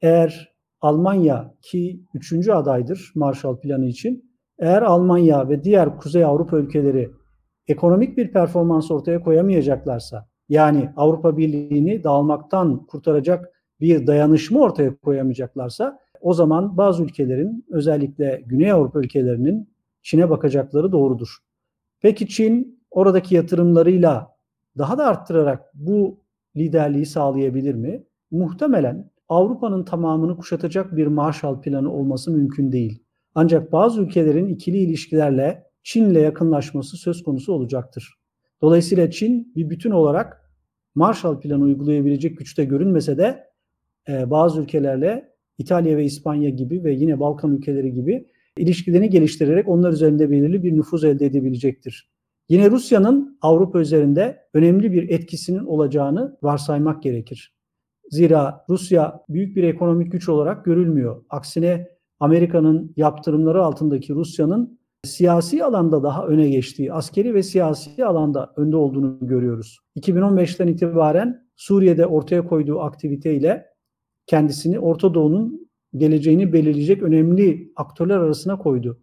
[0.02, 7.12] Eğer Almanya ki üçüncü adaydır Marshall Planı için, eğer Almanya ve diğer Kuzey Avrupa ülkeleri
[7.68, 16.34] ekonomik bir performans ortaya koyamayacaklarsa, yani Avrupa Birliği'ni dağılmaktan kurtaracak bir dayanışma ortaya koyamayacaklarsa, o
[16.34, 19.70] zaman bazı ülkelerin özellikle Güney Avrupa ülkelerinin
[20.02, 21.38] Çin'e bakacakları doğrudur.
[22.02, 24.39] Peki Çin oradaki yatırımlarıyla
[24.80, 26.20] daha da arttırarak bu
[26.56, 28.04] liderliği sağlayabilir mi?
[28.32, 33.04] Muhtemelen Avrupa'nın tamamını kuşatacak bir Marshall Planı olması mümkün değil.
[33.36, 38.14] Ancak bazı ülkelerin ikili ilişkilerle Çin'le yakınlaşması söz konusu olacaktır.
[38.62, 40.52] Dolayısıyla Çin bir bütün olarak
[40.96, 43.44] Marshall Planı uygulayabilecek güçte görünmese de
[44.10, 49.92] e, bazı ülkelerle İtalya ve İspanya gibi ve yine Balkan ülkeleri gibi ilişkilerini geliştirerek onlar
[49.92, 52.10] üzerinde belirli bir nüfuz elde edebilecektir.
[52.50, 57.56] Yine Rusya'nın Avrupa üzerinde önemli bir etkisinin olacağını varsaymak gerekir.
[58.10, 61.24] Zira Rusya büyük bir ekonomik güç olarak görülmüyor.
[61.30, 61.88] Aksine
[62.20, 69.18] Amerika'nın yaptırımları altındaki Rusya'nın siyasi alanda daha öne geçtiği, askeri ve siyasi alanda önde olduğunu
[69.22, 69.80] görüyoruz.
[69.98, 73.66] 2015'ten itibaren Suriye'de ortaya koyduğu aktiviteyle
[74.28, 79.00] kendisini Orta Doğu'nun geleceğini belirleyecek önemli aktörler arasına koydu.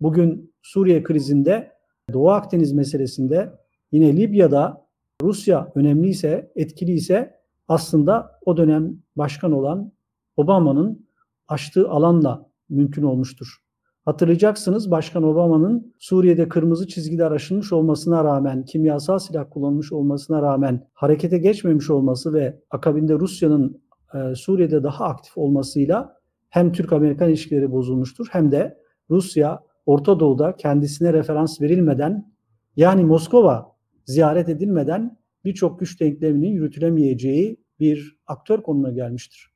[0.00, 1.77] Bugün Suriye krizinde,
[2.12, 3.52] Doğu Akdeniz meselesinde,
[3.92, 4.86] yine Libya'da
[5.22, 9.92] Rusya önemliyse, etkiliyse aslında o dönem başkan olan
[10.36, 11.08] Obama'nın
[11.48, 13.58] açtığı alanla mümkün olmuştur.
[14.04, 21.38] Hatırlayacaksınız Başkan Obama'nın Suriye'de kırmızı çizgiler aşılmış olmasına rağmen, kimyasal silah kullanılmış olmasına rağmen harekete
[21.38, 23.82] geçmemiş olması ve akabinde Rusya'nın
[24.14, 26.16] e, Suriye'de daha aktif olmasıyla
[26.48, 28.78] hem Türk-Amerikan ilişkileri bozulmuştur hem de
[29.10, 32.32] Rusya Orta Doğu'da kendisine referans verilmeden
[32.76, 39.52] yani Moskova ziyaret edilmeden birçok güç denkleminin yürütülemeyeceği bir aktör konumuna gelmiştir.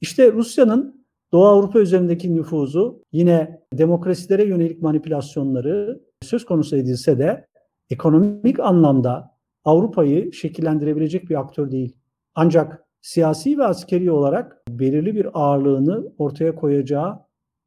[0.00, 7.46] İşte Rusya'nın Doğu Avrupa üzerindeki nüfuzu yine demokrasilere yönelik manipülasyonları söz konusu edilse de
[7.90, 11.96] ekonomik anlamda Avrupa'yı şekillendirebilecek bir aktör değil.
[12.34, 17.18] Ancak siyasi ve askeri olarak belirli bir ağırlığını ortaya koyacağı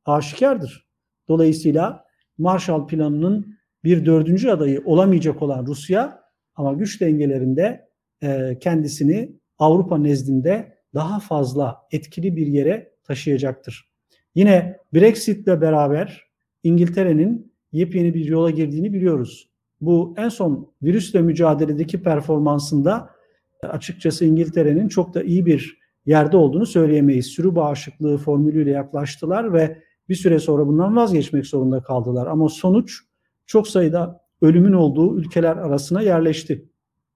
[0.05, 0.87] aşikardır.
[1.27, 2.02] Dolayısıyla
[2.37, 6.23] Marshall Planı'nın bir dördüncü adayı olamayacak olan Rusya
[6.55, 7.87] ama güç dengelerinde
[8.23, 13.89] e, kendisini Avrupa nezdinde daha fazla etkili bir yere taşıyacaktır.
[14.35, 16.23] Yine Brexit'le beraber
[16.63, 19.49] İngiltere'nin yepyeni bir yola girdiğini biliyoruz.
[19.81, 23.09] Bu en son virüsle mücadeledeki performansında
[23.63, 27.25] açıkçası İngiltere'nin çok da iyi bir yerde olduğunu söyleyemeyiz.
[27.25, 29.77] Sürü bağışıklığı formülüyle yaklaştılar ve
[30.13, 32.27] bir süre sonra bundan vazgeçmek zorunda kaldılar.
[32.27, 32.99] Ama sonuç
[33.45, 36.69] çok sayıda ölümün olduğu ülkeler arasına yerleşti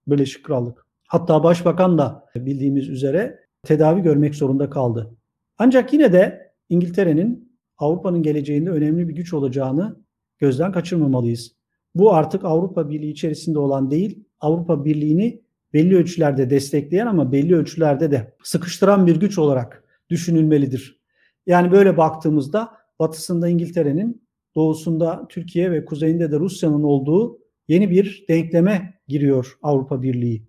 [0.08, 0.86] Birleşik Krallık.
[1.08, 5.16] Hatta başbakan da bildiğimiz üzere tedavi görmek zorunda kaldı.
[5.58, 10.00] Ancak yine de İngiltere'nin Avrupa'nın geleceğinde önemli bir güç olacağını
[10.40, 11.52] gözden kaçırmamalıyız.
[11.96, 15.42] Bu artık Avrupa Birliği içerisinde olan değil, Avrupa Birliği'ni
[15.74, 21.02] belli ölçülerde destekleyen ama belli ölçülerde de sıkıştıran bir güç olarak düşünülmelidir.
[21.48, 28.94] Yani böyle baktığımızda batısında İngiltere'nin, doğusunda Türkiye ve kuzeyinde de Rusya'nın olduğu yeni bir denkleme
[29.08, 30.48] giriyor Avrupa Birliği.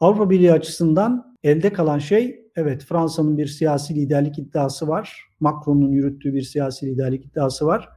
[0.00, 5.28] Avrupa Birliği açısından elde kalan şey evet Fransa'nın bir siyasi liderlik iddiası var.
[5.40, 7.88] Macron'un yürüttüğü bir siyasi liderlik iddiası var.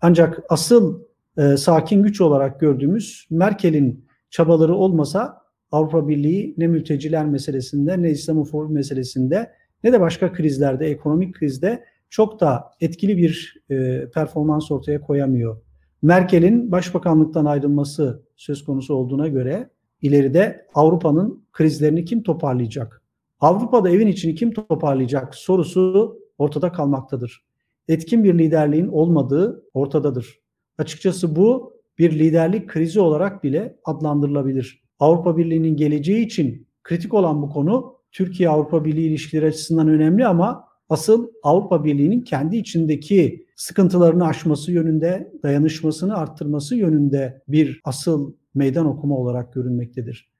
[0.00, 1.00] Ancak asıl
[1.38, 5.42] e, sakin güç olarak gördüğümüz Merkel'in çabaları olmasa
[5.72, 9.52] Avrupa Birliği ne mülteciler meselesinde ne İslamofobi meselesinde
[9.84, 15.56] ne de başka krizlerde, ekonomik krizde çok da etkili bir e, performans ortaya koyamıyor.
[16.02, 19.70] Merkel'in başbakanlıktan ayrılması söz konusu olduğuna göre
[20.02, 23.02] ileride Avrupa'nın krizlerini kim toparlayacak?
[23.40, 27.44] Avrupa'da evin içini kim toparlayacak sorusu ortada kalmaktadır.
[27.88, 30.40] Etkin bir liderliğin olmadığı ortadadır.
[30.78, 34.82] Açıkçası bu bir liderlik krizi olarak bile adlandırılabilir.
[35.00, 41.28] Avrupa Birliği'nin geleceği için kritik olan bu konu Türkiye-Avrupa Birliği ilişkileri açısından önemli ama asıl
[41.42, 49.52] Avrupa Birliği'nin kendi içindeki sıkıntılarını aşması yönünde, dayanışmasını arttırması yönünde bir asıl meydan okuma olarak
[49.52, 50.30] görünmektedir.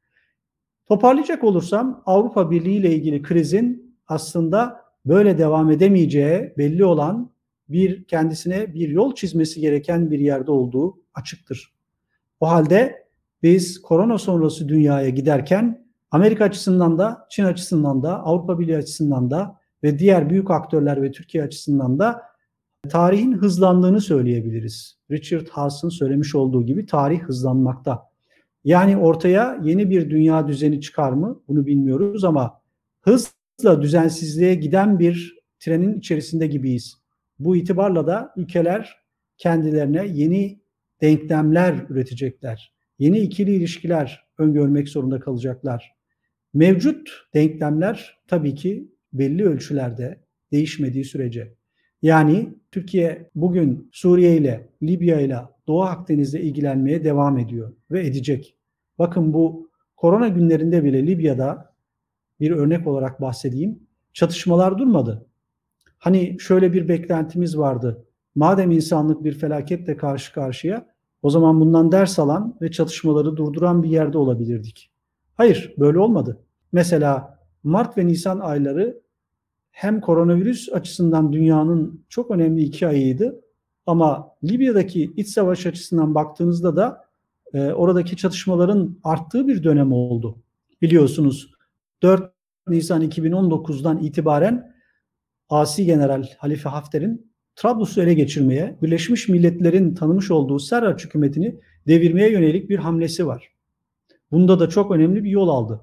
[0.88, 7.30] Toparlayacak olursam Avrupa Birliği ile ilgili krizin aslında böyle devam edemeyeceği belli olan
[7.68, 11.74] bir kendisine bir yol çizmesi gereken bir yerde olduğu açıktır.
[12.40, 13.06] O halde
[13.42, 19.58] biz korona sonrası dünyaya giderken Amerika açısından da, Çin açısından da, Avrupa Birliği açısından da
[19.86, 22.22] ve diğer büyük aktörler ve Türkiye açısından da
[22.88, 24.98] tarihin hızlandığını söyleyebiliriz.
[25.10, 28.02] Richard Haas'ın söylemiş olduğu gibi tarih hızlanmakta.
[28.64, 31.42] Yani ortaya yeni bir dünya düzeni çıkar mı?
[31.48, 32.60] Bunu bilmiyoruz ama
[33.00, 36.96] hızla düzensizliğe giden bir trenin içerisinde gibiyiz.
[37.38, 38.96] Bu itibarla da ülkeler
[39.38, 40.60] kendilerine yeni
[41.00, 42.74] denklemler üretecekler.
[42.98, 45.96] Yeni ikili ilişkiler öngörmek zorunda kalacaklar.
[46.54, 50.20] Mevcut denklemler tabii ki belli ölçülerde
[50.52, 51.54] değişmediği sürece.
[52.02, 58.56] Yani Türkiye bugün Suriye ile, Libya ile, Doğu Akdeniz'de ilgilenmeye devam ediyor ve edecek.
[58.98, 61.74] Bakın bu korona günlerinde bile Libya'da
[62.40, 63.80] bir örnek olarak bahsedeyim.
[64.12, 65.26] Çatışmalar durmadı.
[65.98, 68.06] Hani şöyle bir beklentimiz vardı.
[68.34, 70.86] Madem insanlık bir felaketle karşı karşıya
[71.22, 74.90] o zaman bundan ders alan ve çatışmaları durduran bir yerde olabilirdik.
[75.34, 76.40] Hayır, böyle olmadı.
[76.72, 79.00] Mesela Mart ve Nisan ayları
[79.76, 83.40] hem koronavirüs açısından dünyanın çok önemli iki ayıydı
[83.86, 87.04] ama Libya'daki iç savaş açısından baktığınızda da
[87.54, 90.38] e, oradaki çatışmaların arttığı bir dönem oldu.
[90.82, 91.50] Biliyorsunuz
[92.02, 92.32] 4
[92.68, 94.74] Nisan 2019'dan itibaren
[95.48, 102.70] Asi General Halife Hafter'in Trablus'u ele geçirmeye, Birleşmiş Milletler'in tanımış olduğu Serraç hükümetini devirmeye yönelik
[102.70, 103.48] bir hamlesi var.
[104.30, 105.80] Bunda da çok önemli bir yol aldı.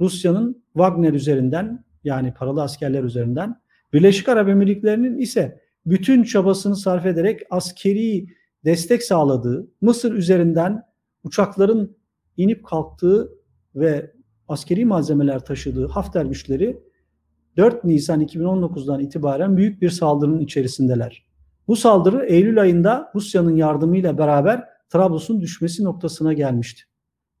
[0.00, 3.60] Rusya'nın Wagner üzerinden yani paralı askerler üzerinden
[3.92, 8.26] Birleşik Arap Emirlikleri'nin ise bütün çabasını sarf ederek askeri
[8.64, 10.82] destek sağladığı, Mısır üzerinden
[11.24, 11.96] uçakların
[12.36, 13.30] inip kalktığı
[13.74, 14.12] ve
[14.48, 16.80] askeri malzemeler taşıdığı Hafter güçleri
[17.56, 21.26] 4 Nisan 2019'dan itibaren büyük bir saldırının içerisindeler.
[21.68, 26.82] Bu saldırı Eylül ayında Rusya'nın yardımıyla beraber Trablus'un düşmesi noktasına gelmişti.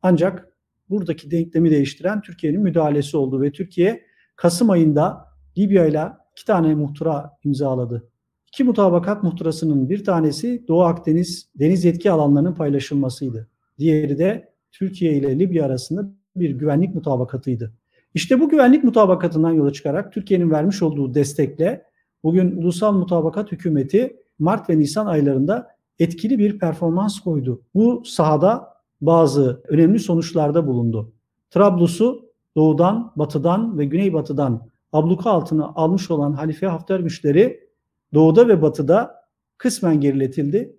[0.02, 0.48] Ancak
[0.90, 4.09] buradaki denklemi değiştiren Türkiye'nin müdahalesi oldu ve Türkiye
[4.40, 5.26] Kasım ayında
[5.58, 8.10] Libya ile iki tane muhtıra imzaladı.
[8.48, 13.48] İki mutabakat muhtırasının bir tanesi Doğu Akdeniz deniz yetki alanlarının paylaşılmasıydı.
[13.78, 17.72] Diğeri de Türkiye ile Libya arasında bir güvenlik mutabakatıydı.
[18.14, 21.84] İşte bu güvenlik mutabakatından yola çıkarak Türkiye'nin vermiş olduğu destekle
[22.22, 27.62] bugün Ulusal Mutabakat Hükümeti Mart ve Nisan aylarında etkili bir performans koydu.
[27.74, 28.68] Bu sahada
[29.00, 31.12] bazı önemli sonuçlarda bulundu.
[31.50, 32.29] Trablus'u
[32.60, 37.68] doğudan, batıdan ve güneybatıdan abluka altına almış olan Halife Hafter güçleri
[38.14, 39.24] doğuda ve batıda
[39.58, 40.76] kısmen geriletildi.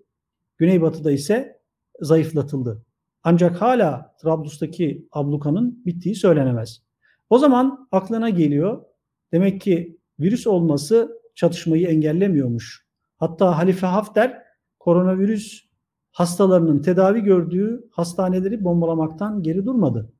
[0.57, 1.59] Güneybatıda ise
[2.01, 2.85] zayıflatıldı.
[3.23, 6.83] Ancak hala Trablus'taki ablukanın bittiği söylenemez.
[7.29, 8.83] O zaman aklına geliyor
[9.31, 12.85] demek ki virüs olması çatışmayı engellemiyormuş.
[13.17, 14.43] Hatta Halife Hafter
[14.79, 15.63] koronavirüs
[16.11, 20.13] hastalarının tedavi gördüğü hastaneleri bombalamaktan geri durmadı.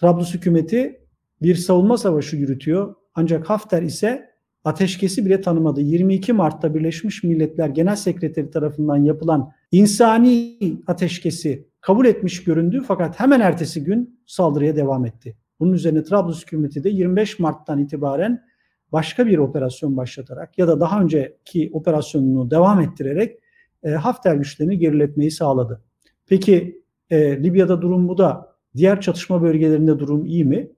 [0.00, 1.00] Trablus hükümeti
[1.42, 2.94] bir savunma savaşı yürütüyor.
[3.14, 4.30] Ancak Hafter ise
[4.64, 5.80] ateşkesi bile tanımadı.
[5.80, 13.40] 22 Mart'ta Birleşmiş Milletler Genel Sekreteri tarafından yapılan insani ateşkesi kabul etmiş göründü fakat hemen
[13.40, 15.36] ertesi gün saldırıya devam etti.
[15.60, 18.44] Bunun üzerine Trablus hükümeti de 25 Mart'tan itibaren
[18.92, 23.38] başka bir operasyon başlatarak ya da daha önceki operasyonunu devam ettirerek
[23.82, 25.82] e, Hafter güçlerini geriletmeyi sağladı.
[26.26, 30.70] Peki e, Libya'da durum bu da diğer çatışma bölgelerinde durum iyi mi?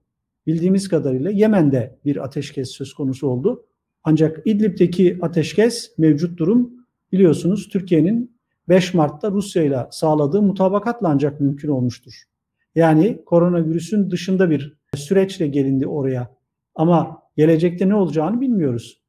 [0.46, 3.66] Bildiğimiz kadarıyla Yemen'de bir ateşkes söz konusu oldu.
[4.04, 6.72] Ancak İdlib'deki ateşkes mevcut durum
[7.12, 8.36] biliyorsunuz Türkiye'nin
[8.68, 12.22] 5 Mart'ta Rusya ile sağladığı mutabakatla ancak mümkün olmuştur.
[12.74, 16.34] Yani koronavirüsün dışında bir süreçle gelindi oraya.
[16.74, 19.02] Ama gelecekte ne olacağını bilmiyoruz.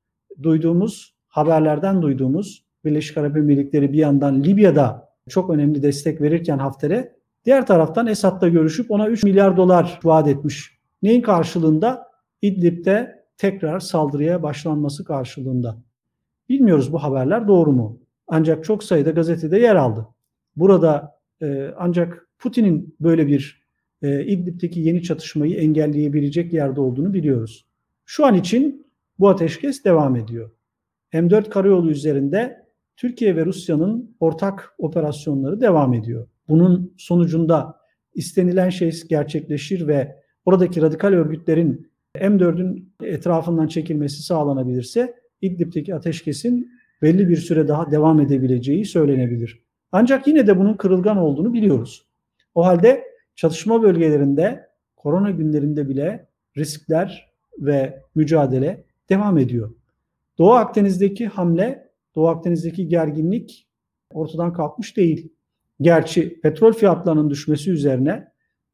[0.43, 7.15] Duyduğumuz, haberlerden duyduğumuz Birleşik Arap Emirlikleri bir yandan Libya'da çok önemli destek verirken Hafter'e
[7.45, 10.79] diğer taraftan Esad'la görüşüp ona 3 milyar dolar vaat etmiş.
[11.03, 12.07] Neyin karşılığında?
[12.41, 15.77] İdlib'de tekrar saldırıya başlanması karşılığında.
[16.49, 17.99] Bilmiyoruz bu haberler doğru mu?
[18.27, 20.07] Ancak çok sayıda gazetede yer aldı.
[20.55, 23.63] Burada e, ancak Putin'in böyle bir
[24.01, 27.65] e, İdlib'deki yeni çatışmayı engelleyebilecek yerde olduğunu biliyoruz.
[28.05, 28.87] Şu an için
[29.19, 30.51] bu ateşkes devam ediyor.
[31.13, 32.65] M4 karayolu üzerinde
[32.97, 36.27] Türkiye ve Rusya'nın ortak operasyonları devam ediyor.
[36.49, 37.75] Bunun sonucunda
[38.15, 40.15] istenilen şey gerçekleşir ve
[40.45, 46.71] oradaki radikal örgütlerin M4'ün etrafından çekilmesi sağlanabilirse İdlib'deki ateşkesin
[47.01, 49.63] belli bir süre daha devam edebileceği söylenebilir.
[49.91, 52.07] Ancak yine de bunun kırılgan olduğunu biliyoruz.
[52.55, 53.03] O halde
[53.35, 56.27] çatışma bölgelerinde korona günlerinde bile
[56.57, 59.75] riskler ve mücadele devam ediyor.
[60.37, 63.67] Doğu Akdeniz'deki hamle, Doğu Akdeniz'deki gerginlik
[64.13, 65.32] ortadan kalkmış değil.
[65.81, 68.27] Gerçi petrol fiyatlarının düşmesi üzerine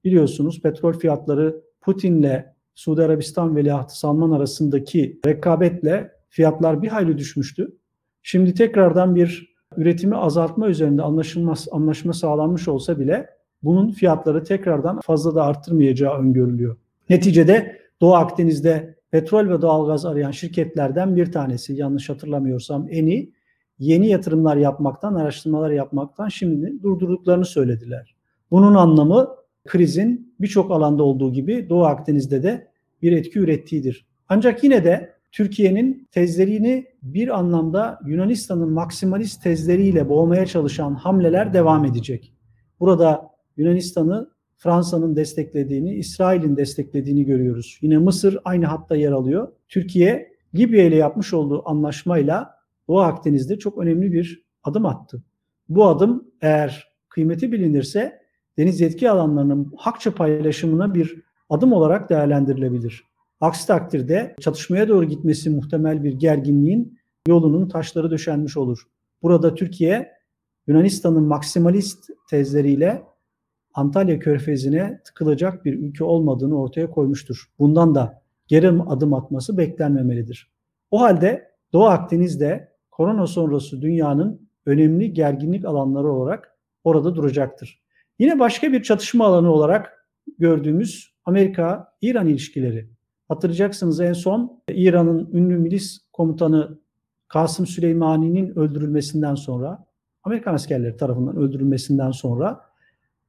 [0.04, 2.46] biliyorsunuz petrol fiyatları Putin'le
[2.76, 7.78] Suudi Arabistan veliahtı Salman arasındaki rekabetle fiyatlar bir hayli düşmüştü.
[8.24, 13.30] Şimdi tekrardan bir üretimi azaltma üzerinde anlaşılmaz, anlaşma sağlanmış olsa bile
[13.64, 16.78] bunun fiyatları tekrardan fazla da arttırmayacağı öngörülüyor.
[17.10, 23.32] Neticede Doğu Akdeniz'de petrol ve doğalgaz arayan şirketlerden bir tanesi yanlış hatırlamıyorsam Eni
[23.80, 28.16] yeni yatırımlar yapmaktan, araştırmalar yapmaktan şimdi durdurduklarını söylediler.
[28.52, 29.28] Bunun anlamı
[29.68, 32.68] krizin birçok alanda olduğu gibi Doğu Akdeniz'de de
[33.02, 34.06] bir etki ürettiğidir.
[34.30, 42.34] Ancak yine de Türkiye'nin tezlerini bir anlamda Yunanistan'ın maksimalist tezleriyle boğmaya çalışan hamleler devam edecek.
[42.80, 47.80] Burada Yunanistan'ı Fransa'nın desteklediğini, İsrail'in desteklediğini görüyoruz.
[47.82, 49.48] Yine Mısır aynı hatta yer alıyor.
[49.70, 52.59] Türkiye Libya ile yapmış olduğu anlaşmayla
[52.90, 55.24] Doğu Akdeniz'de çok önemli bir adım attı.
[55.70, 58.22] Bu adım eğer kıymeti bilinirse
[58.58, 63.04] deniz yetki alanlarının hakça paylaşımına bir adım olarak değerlendirilebilir.
[63.42, 68.80] Aksi takdirde çatışmaya doğru gitmesi muhtemel bir gerginliğin yolunun taşları döşenmiş olur.
[69.22, 70.12] Burada Türkiye
[70.68, 73.04] Yunanistan'ın maksimalist tezleriyle
[73.74, 77.50] Antalya Körfezi'ne tıkılacak bir ülke olmadığını ortaya koymuştur.
[77.60, 80.52] Bundan da geri adım atması beklenmemelidir.
[80.92, 82.69] O halde Doğu Akdeniz'de
[83.00, 87.82] korona sonrası dünyanın önemli gerginlik alanları olarak orada duracaktır.
[88.20, 90.08] Yine başka bir çatışma alanı olarak
[90.40, 92.90] gördüğümüz Amerika-İran ilişkileri.
[93.28, 96.80] Hatırlayacaksınız en son İran'ın ünlü milis komutanı
[97.28, 99.86] Kasım Süleymani'nin öldürülmesinden sonra,
[100.24, 102.62] Amerikan askerleri tarafından öldürülmesinden sonra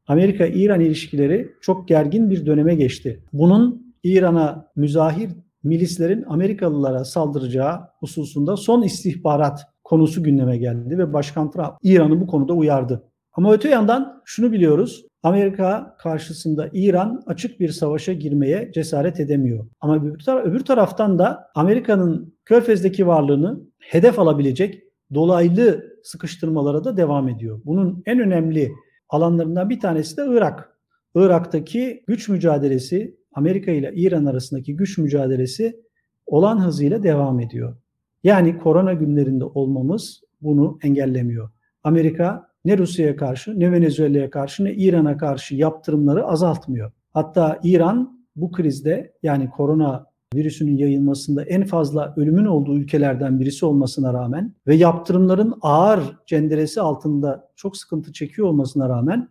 [0.07, 3.25] Amerika-İran ilişkileri çok gergin bir döneme geçti.
[3.33, 5.31] Bunun İran'a müzahir
[5.63, 12.53] milislerin Amerikalılara saldıracağı hususunda son istihbarat konusu gündeme geldi ve Başkan Trump İran'ı bu konuda
[12.53, 13.11] uyardı.
[13.33, 15.07] Ama öte yandan şunu biliyoruz.
[15.23, 19.67] Amerika karşısında İran açık bir savaşa girmeye cesaret edemiyor.
[19.81, 24.83] Ama öbür, öbür taraftan da Amerika'nın Körfez'deki varlığını hedef alabilecek
[25.15, 27.61] dolaylı sıkıştırmalara da devam ediyor.
[27.65, 28.73] Bunun en önemli
[29.09, 30.77] alanlarından bir tanesi de Irak.
[31.15, 35.81] Irak'taki güç mücadelesi, Amerika ile İran arasındaki güç mücadelesi
[36.27, 37.77] olan hızıyla devam ediyor.
[38.25, 41.51] Yani korona günlerinde olmamız bunu engellemiyor.
[41.85, 46.93] Amerika ne Rusya'ya karşı ne Venezuela'ya karşı ne İran'a karşı yaptırımları azaltmıyor.
[47.13, 54.13] Hatta İran bu krizde yani korona virüsünün yayılmasında en fazla ölümün olduğu ülkelerden birisi olmasına
[54.13, 59.29] rağmen ve yaptırımların ağır cenderesi altında çok sıkıntı çekiyor olmasına rağmen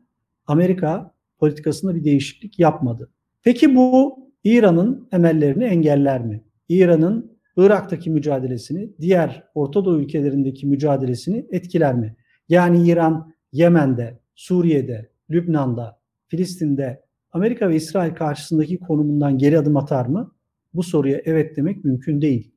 [0.48, 3.10] Amerika politikasında bir değişiklik yapmadı.
[3.44, 6.44] Peki bu İran'ın emellerini engeller mi?
[6.70, 12.16] İran'ın Irak'taki mücadelesini, diğer Orta Doğu ülkelerindeki mücadelesini etkiler mi?
[12.50, 20.32] Yani İran Yemen'de, Suriye'de, Lübnan'da, Filistin'de Amerika ve İsrail karşısındaki konumundan geri adım atar mı?
[20.74, 22.52] Bu soruya evet demek mümkün değil.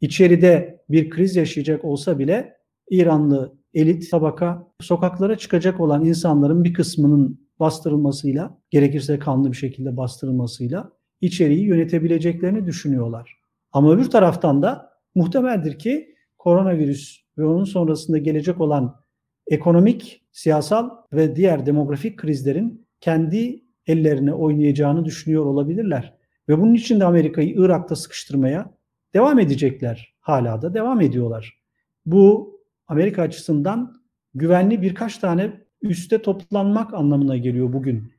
[0.00, 2.56] İçeride bir kriz yaşayacak olsa bile
[2.90, 10.92] İranlı elit tabaka sokaklara çıkacak olan insanların bir kısmının bastırılmasıyla, gerekirse kanlı bir şekilde bastırılmasıyla
[11.20, 13.40] içeriği yönetebileceklerini düşünüyorlar.
[13.72, 19.00] Ama öbür taraftan da muhtemeldir ki koronavirüs ve onun sonrasında gelecek olan
[19.46, 26.14] ekonomik, siyasal ve diğer demografik krizlerin kendi ellerine oynayacağını düşünüyor olabilirler.
[26.48, 28.74] Ve bunun için de Amerika'yı Irak'ta sıkıştırmaya
[29.14, 30.14] devam edecekler.
[30.20, 31.60] Hala da devam ediyorlar.
[32.06, 32.54] Bu
[32.88, 34.02] Amerika açısından
[34.34, 38.12] güvenli birkaç tane üste toplanmak anlamına geliyor bugün.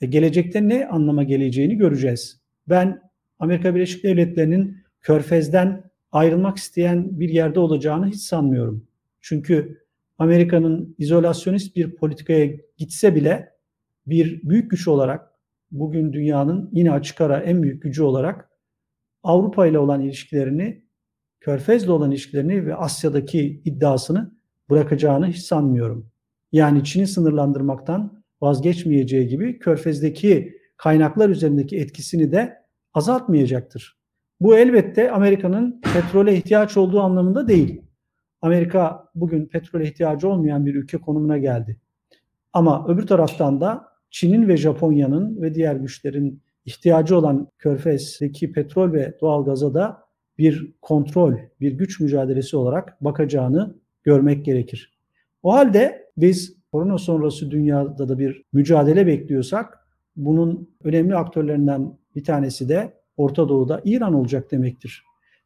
[0.00, 2.40] E, gelecekte ne anlama geleceğini göreceğiz.
[2.68, 3.02] Ben
[3.38, 8.88] Amerika Birleşik Devletleri'nin Körfez'den ayrılmak isteyen bir yerde olacağını hiç sanmıyorum.
[9.20, 9.86] Çünkü
[10.18, 13.48] Amerika'nın izolasyonist bir politikaya gitse bile
[14.06, 15.30] bir büyük güç olarak
[15.70, 18.50] bugün dünyanın yine açık ara en büyük gücü olarak
[19.22, 20.84] Avrupa ile olan ilişkilerini,
[21.40, 24.32] Körfez'le olan ilişkilerini ve Asya'daki iddiasını
[24.70, 26.10] bırakacağını hiç sanmıyorum.
[26.56, 32.56] Yani Çin'i sınırlandırmaktan vazgeçmeyeceği gibi Körfez'deki kaynaklar üzerindeki etkisini de
[32.94, 33.96] azaltmayacaktır.
[34.40, 37.82] Bu elbette Amerika'nın petrole ihtiyaç olduğu anlamında değil.
[38.42, 41.80] Amerika bugün petrole ihtiyacı olmayan bir ülke konumuna geldi.
[42.52, 49.14] Ama öbür taraftan da Çin'in ve Japonya'nın ve diğer güçlerin ihtiyacı olan Körfez'deki petrol ve
[49.20, 50.02] doğalgaza da
[50.38, 54.98] bir kontrol, bir güç mücadelesi olarak bakacağını görmek gerekir.
[55.42, 59.78] O halde biz korona sonrası dünyada da bir mücadele bekliyorsak
[60.16, 65.04] bunun önemli aktörlerinden bir tanesi de Orta Doğu'da İran olacak demektir.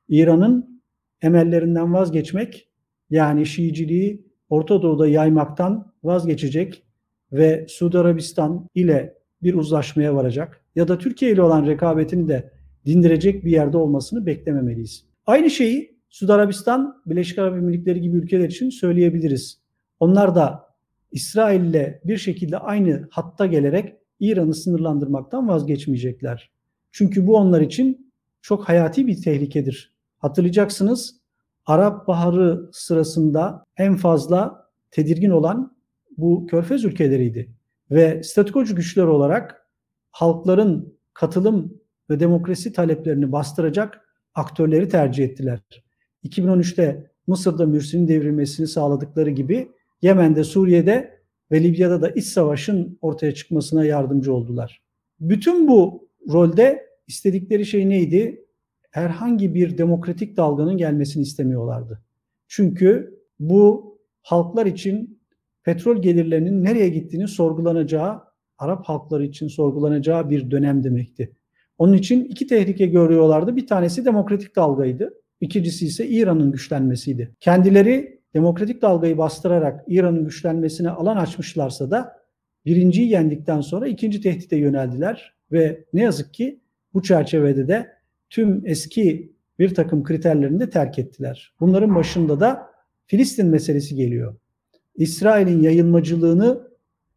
[0.09, 0.83] İran'ın
[1.23, 2.69] emellerinden vazgeçmek
[3.11, 6.85] yani Şiiciliği Orta Doğu'da yaymaktan vazgeçecek
[7.33, 12.53] ve Suudi Arabistan ile bir uzlaşmaya varacak ya da Türkiye ile olan rekabetini de
[12.87, 15.05] dindirecek bir yerde olmasını beklememeliyiz.
[15.27, 19.60] Aynı şeyi Suudi Arabistan, Birleşik Arap Emirlikleri gibi ülkeler için söyleyebiliriz.
[20.01, 20.71] Onlar da
[21.13, 26.51] İsrail ile bir şekilde aynı hatta gelerek İran'ı sınırlandırmaktan vazgeçmeyecekler.
[26.93, 29.95] Çünkü bu onlar için çok hayati bir tehlikedir.
[30.19, 31.21] Hatırlayacaksınız
[31.67, 35.77] Arap Baharı sırasında en fazla tedirgin olan
[36.17, 37.51] bu körfez ülkeleriydi.
[37.91, 39.67] Ve statikocu güçler olarak
[40.11, 41.81] halkların katılım
[42.11, 44.01] ve demokrasi taleplerini bastıracak
[44.35, 45.61] aktörleri tercih ettiler.
[46.25, 49.71] 2013'te Mısır'da Mürsi'nin devrilmesini sağladıkları gibi
[50.03, 51.21] Yemen'de, Suriye'de
[51.53, 54.83] ve Libya'da da iç savaşın ortaya çıkmasına yardımcı oldular.
[55.21, 58.45] Bütün bu rolde istedikleri şey neydi?
[58.91, 62.03] Herhangi bir demokratik dalganın gelmesini istemiyorlardı.
[62.49, 65.21] Çünkü bu halklar için
[65.65, 68.21] petrol gelirlerinin nereye gittiğini sorgulanacağı,
[68.59, 71.33] Arap halkları için sorgulanacağı bir dönem demekti.
[71.79, 73.57] Onun için iki tehlike görüyorlardı.
[73.57, 75.15] Bir tanesi demokratik dalgaydı.
[75.41, 77.35] İkincisi ise İran'ın güçlenmesiydi.
[77.41, 82.21] Kendileri demokratik dalgayı bastırarak İran'ın güçlenmesine alan açmışlarsa da
[82.67, 86.61] birinciyi yendikten sonra ikinci tehdite yöneldiler ve ne yazık ki
[86.95, 87.93] bu çerçevede de
[88.31, 91.55] tüm eski bir takım kriterlerini de terk ettiler.
[91.61, 92.71] Bunların başında da
[93.07, 94.37] Filistin meselesi geliyor.
[94.97, 96.71] İsrail'in yayılmacılığını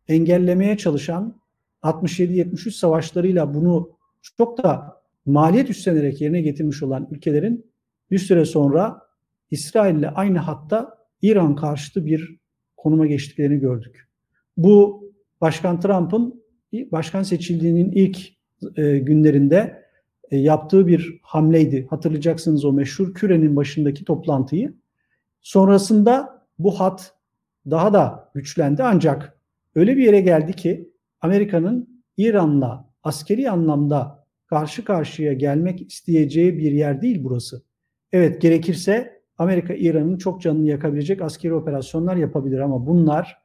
[0.08, 1.42] engellemeye çalışan
[1.84, 3.90] 67-73 savaşlarıyla bunu
[4.38, 7.66] çok da maliyet üstlenerek yerine getirmiş olan ülkelerin
[8.12, 9.02] bir süre sonra
[9.52, 12.38] İsrail ile aynı hatta İran karşıtı bir
[12.78, 14.08] konuma geçtiklerini gördük.
[14.58, 15.04] Bu
[15.42, 16.44] Başkan Trump'ın
[16.92, 18.20] başkan seçildiğinin ilk
[18.78, 19.84] e, günlerinde
[20.32, 21.88] e, yaptığı bir hamleydi.
[21.90, 24.74] Hatırlayacaksınız o meşhur kürenin başındaki toplantıyı.
[25.42, 27.16] Sonrasında bu hat
[27.70, 29.40] daha da güçlendi ancak
[29.76, 30.90] öyle bir yere geldi ki
[31.22, 37.64] Amerika'nın İran'la askeri anlamda karşı karşıya gelmek isteyeceği bir yer değil burası.
[38.12, 43.38] Evet gerekirse Amerika İran'ın çok canını yakabilecek askeri operasyonlar yapabilir ama bunlar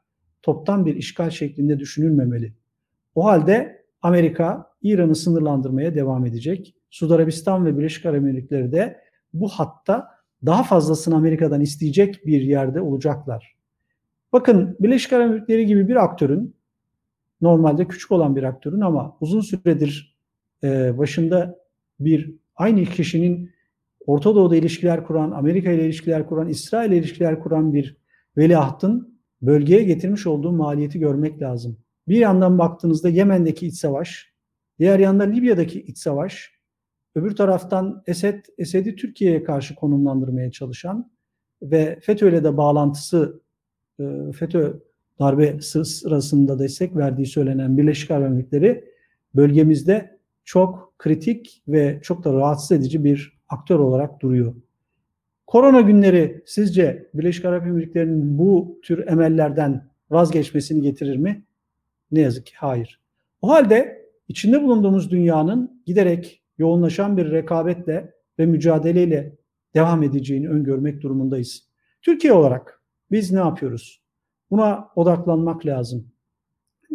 [0.43, 2.53] toptan bir işgal şeklinde düşünülmemeli.
[3.15, 6.75] O halde Amerika İran'ı sınırlandırmaya devam edecek.
[6.91, 9.01] Suudi Arabistan ve Birleşik Arap Emirlikleri de
[9.35, 10.09] bu hatta
[10.47, 13.57] daha fazlasını Amerika'dan isteyecek bir yerde olacaklar.
[14.33, 16.57] Bakın Birleşik Arap Emirlikleri gibi bir aktörün
[17.41, 20.19] normalde küçük olan bir aktörün ama uzun süredir
[20.65, 21.59] e, başında
[22.01, 23.51] bir aynı kişinin
[24.09, 27.97] Orta Doğu'da ilişkiler kuran, Amerika ile ilişkiler kuran, İsrail ile ilişkiler kuran bir
[28.37, 31.79] veliahtın bölgeye getirmiş olduğu maliyeti görmek lazım.
[32.09, 34.33] Bir yandan baktığınızda Yemen'deki iç savaş,
[34.79, 36.51] diğer yanda Libya'daki iç savaş,
[37.15, 41.11] öbür taraftan Esed, Esed'i Türkiye'ye karşı konumlandırmaya çalışan
[41.63, 43.43] ve FETÖ ile de bağlantısı,
[44.01, 44.81] e, FETÖ
[45.19, 48.85] darbe sırasında destek verdiği söylenen Birleşik Arap Emirlikleri
[49.35, 54.55] bölgemizde çok kritik ve çok da rahatsız edici bir aktör olarak duruyor.
[55.47, 61.45] Korona günleri sizce Birleşik Arap Emirlikleri'nin bu tür emellerden vazgeçmesini getirir mi?
[62.11, 63.01] Ne yazık ki hayır.
[63.43, 69.37] O halde içinde bulunduğumuz dünyanın giderek yoğunlaşan bir rekabetle ve mücadeleyle
[69.75, 71.69] devam edeceğini öngörmek durumundayız.
[72.03, 74.03] Türkiye olarak biz ne yapıyoruz?
[74.51, 76.09] Buna odaklanmak lazım.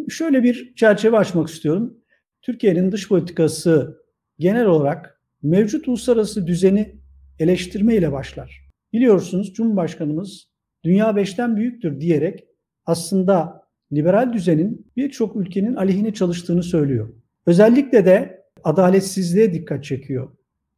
[0.08, 1.98] Şöyle bir çerçeve açmak istiyorum.
[2.42, 4.02] Türkiye'nin dış politikası
[4.38, 5.13] genel olarak
[5.44, 6.94] mevcut uluslararası düzeni
[7.38, 8.68] eleştirme ile başlar.
[8.92, 10.48] Biliyorsunuz Cumhurbaşkanımız
[10.84, 12.44] dünya beşten büyüktür diyerek
[12.86, 17.08] aslında liberal düzenin birçok ülkenin aleyhine çalıştığını söylüyor.
[17.46, 20.28] Özellikle de adaletsizliğe dikkat çekiyor.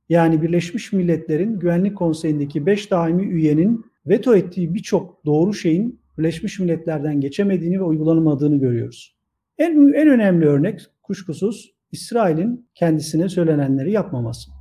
[0.08, 7.20] Yani Birleşmiş Milletler'in Güvenlik Konseyi'ndeki 5 daimi üyenin veto ettiği birçok doğru şeyin Birleşmiş Milletler'den
[7.20, 9.16] geçemediğini ve uygulanamadığını görüyoruz.
[9.58, 14.55] En, en önemli örnek kuşkusuz İsrail'in kendisine söylenenleri yapmaması.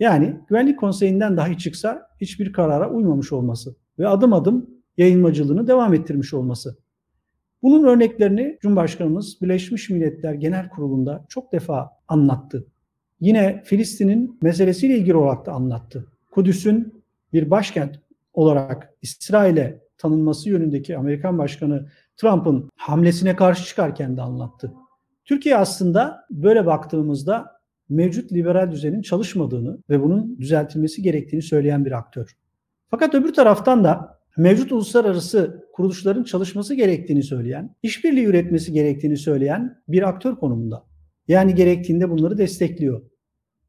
[0.00, 6.34] Yani Güvenlik Konseyi'nden dahi çıksa hiçbir karara uymamış olması ve adım adım yayınmacılığını devam ettirmiş
[6.34, 6.78] olması.
[7.62, 12.66] Bunun örneklerini Cumhurbaşkanımız Birleşmiş Milletler Genel Kurulu'nda çok defa anlattı.
[13.20, 16.06] Yine Filistin'in meselesiyle ilgili olarak da anlattı.
[16.30, 18.00] Kudüs'ün bir başkent
[18.34, 24.72] olarak İsrail'e tanınması yönündeki Amerikan Başkanı Trump'ın hamlesine karşı çıkarken de anlattı.
[25.24, 32.36] Türkiye aslında böyle baktığımızda mevcut liberal düzenin çalışmadığını ve bunun düzeltilmesi gerektiğini söyleyen bir aktör.
[32.90, 40.08] Fakat öbür taraftan da mevcut uluslararası kuruluşların çalışması gerektiğini söyleyen, işbirliği üretmesi gerektiğini söyleyen bir
[40.08, 40.84] aktör konumunda.
[41.28, 43.02] Yani gerektiğinde bunları destekliyor.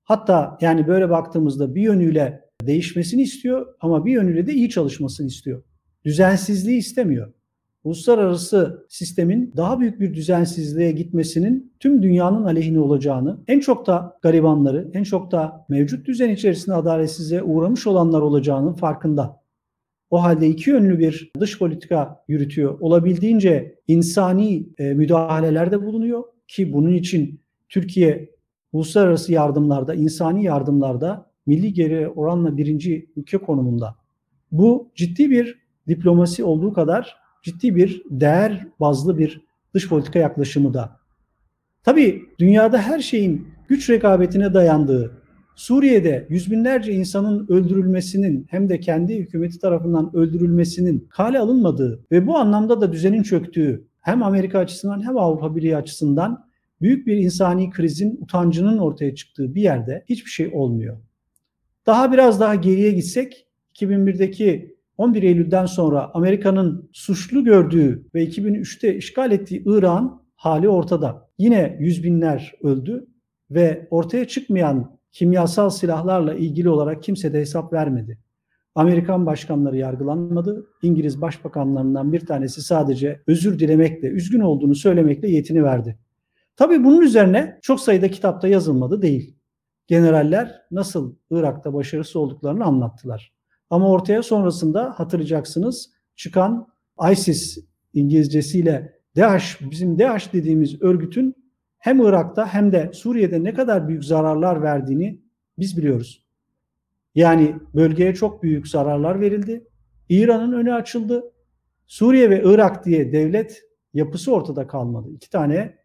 [0.04, 5.64] Hatta yani böyle baktığımızda bir yönüyle değişmesini istiyor ama bir yönüyle de iyi çalışmasını istiyor.
[6.06, 7.34] Düzensizliği istemiyor.
[7.86, 14.90] Uluslararası sistemin daha büyük bir düzensizliğe gitmesinin tüm dünyanın aleyhine olacağını, en çok da garibanları,
[14.94, 19.42] en çok da mevcut düzen içerisinde adaletsizliğe uğramış olanlar olacağının farkında.
[20.10, 22.80] O halde iki yönlü bir dış politika yürütüyor.
[22.80, 28.30] Olabildiğince insani e, müdahalelerde bulunuyor ki bunun için Türkiye
[28.74, 33.96] uluslararası yardımlarda, insani yardımlarda milli geri oranla birinci ülke konumunda.
[34.52, 39.42] Bu ciddi bir diplomasi olduğu kadar ciddi bir değer bazlı bir
[39.74, 41.00] dış politika yaklaşımı da.
[41.84, 45.22] Tabii dünyada her şeyin güç rekabetine dayandığı,
[45.56, 52.38] Suriye'de yüz binlerce insanın öldürülmesinin hem de kendi hükümeti tarafından öldürülmesinin kale alınmadığı ve bu
[52.38, 56.46] anlamda da düzenin çöktüğü hem Amerika açısından hem Avrupa Birliği açısından
[56.82, 60.98] büyük bir insani krizin utancının ortaya çıktığı bir yerde hiçbir şey olmuyor.
[61.86, 69.32] Daha biraz daha geriye gitsek 2001'deki 11 Eylül'den sonra Amerika'nın suçlu gördüğü ve 2003'te işgal
[69.32, 71.30] ettiği İran hali ortada.
[71.38, 73.08] Yine yüz binler öldü
[73.52, 78.20] ve ortaya çıkmayan kimyasal silahlarla ilgili olarak kimse de hesap vermedi.
[78.76, 80.66] Amerikan başkanları yargılanmadı.
[80.82, 85.98] İngiliz başbakanlarından bir tanesi sadece özür dilemekle, üzgün olduğunu söylemekle yetini verdi.
[86.56, 89.36] Tabii bunun üzerine çok sayıda kitapta yazılmadı değil.
[89.88, 93.35] Generaller nasıl Irak'ta başarısız olduklarını anlattılar.
[93.70, 96.68] Ama ortaya sonrasında hatırlayacaksınız çıkan
[97.12, 97.58] ISIS
[97.94, 101.36] İngilizcesiyle DAEŞ, bizim DAEŞ dediğimiz örgütün
[101.78, 105.22] hem Irak'ta hem de Suriye'de ne kadar büyük zararlar verdiğini
[105.60, 106.26] biz biliyoruz.
[107.16, 109.68] Yani bölgeye çok büyük zararlar verildi.
[110.10, 111.24] İran'ın önü açıldı.
[111.88, 113.62] Suriye ve Irak diye devlet
[113.94, 115.10] yapısı ortada kalmadı.
[115.12, 115.76] İki tane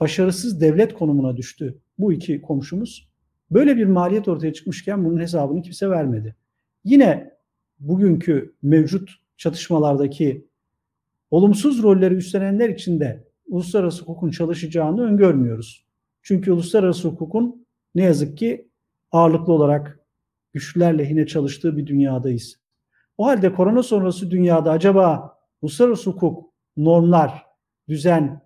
[0.00, 3.10] başarısız devlet konumuna düştü bu iki komşumuz.
[3.50, 6.36] Böyle bir maliyet ortaya çıkmışken bunun hesabını kimse vermedi.
[6.84, 7.36] Yine
[7.78, 10.48] bugünkü mevcut çatışmalardaki
[11.30, 15.86] olumsuz rolleri üstlenenler için de uluslararası hukukun çalışacağını öngörmüyoruz.
[16.22, 18.70] Çünkü uluslararası hukukun ne yazık ki
[19.12, 20.00] ağırlıklı olarak
[20.52, 22.60] güçlüler lehine çalıştığı bir dünyadayız.
[23.18, 27.46] O halde korona sonrası dünyada acaba uluslararası hukuk, normlar,
[27.88, 28.40] düzen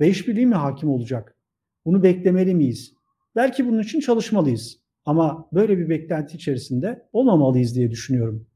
[0.00, 1.36] ve işbirliği mi hakim olacak?
[1.84, 2.94] Bunu beklemeli miyiz?
[3.36, 4.81] Belki bunun için çalışmalıyız.
[5.04, 8.46] Ama böyle bir beklenti içerisinde olmamalıyız diye düşünüyorum.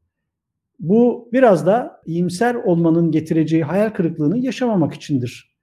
[0.81, 5.57] Bu biraz da iyimser olmanın getireceği hayal kırıklığını yaşamamak içindir.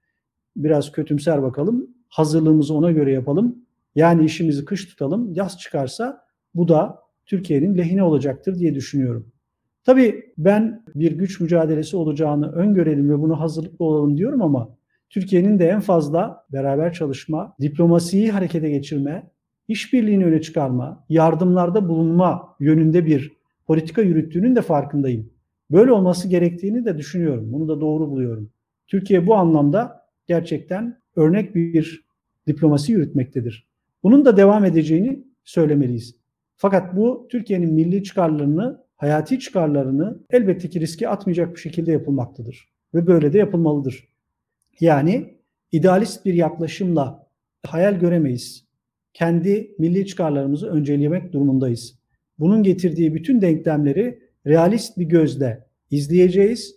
[0.56, 1.90] Biraz kötümser bakalım.
[2.08, 3.58] Hazırlığımızı ona göre yapalım.
[3.94, 5.32] Yani işimizi kış tutalım.
[5.34, 6.24] Yaz çıkarsa
[6.54, 9.32] bu da Türkiye'nin lehine olacaktır diye düşünüyorum.
[9.84, 14.76] Tabii ben bir güç mücadelesi olacağını öngörelim ve bunu hazırlıklı olalım diyorum ama
[15.10, 19.30] Türkiye'nin de en fazla beraber çalışma, diplomasiyi harekete geçirme,
[19.68, 23.32] işbirliğini öne çıkarma, yardımlarda bulunma yönünde bir
[23.66, 25.30] politika yürüttüğünün de farkındayım.
[25.70, 27.52] Böyle olması gerektiğini de düşünüyorum.
[27.52, 28.50] Bunu da doğru buluyorum.
[28.86, 32.04] Türkiye bu anlamda gerçekten örnek bir
[32.46, 33.68] diplomasi yürütmektedir.
[34.02, 36.16] Bunun da devam edeceğini söylemeliyiz.
[36.56, 42.68] Fakat bu Türkiye'nin milli çıkarlarını, hayati çıkarlarını elbette ki riske atmayacak bir şekilde yapılmaktadır.
[42.94, 44.08] Ve böyle de yapılmalıdır.
[44.80, 45.34] Yani
[45.72, 47.28] idealist bir yaklaşımla
[47.66, 48.63] hayal göremeyiz.
[49.14, 51.98] Kendi milli çıkarlarımızı öncelemek durumundayız.
[52.38, 56.74] Bunun getirdiği bütün denklemleri realist bir gözle izleyeceğiz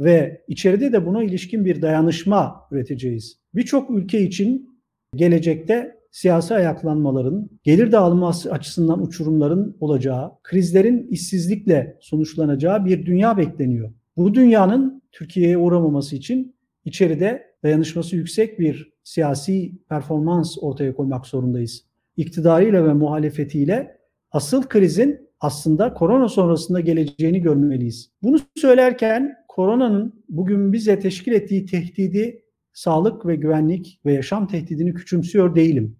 [0.00, 3.38] ve içeride de buna ilişkin bir dayanışma üreteceğiz.
[3.54, 4.80] Birçok ülke için
[5.14, 13.92] gelecekte siyasi ayaklanmaların, gelir dağılımı açısından uçurumların olacağı, krizlerin işsizlikle sonuçlanacağı bir dünya bekleniyor.
[14.16, 21.84] Bu dünyanın Türkiye'ye uğramaması için içeride dayanışması yüksek bir siyasi performans ortaya koymak zorundayız.
[22.16, 23.98] İktidarıyla ve muhalefetiyle
[24.32, 28.10] asıl krizin aslında korona sonrasında geleceğini görmeliyiz.
[28.22, 35.54] Bunu söylerken koronanın bugün bize teşkil ettiği tehdidi sağlık ve güvenlik ve yaşam tehdidini küçümsüyor
[35.54, 35.96] değilim.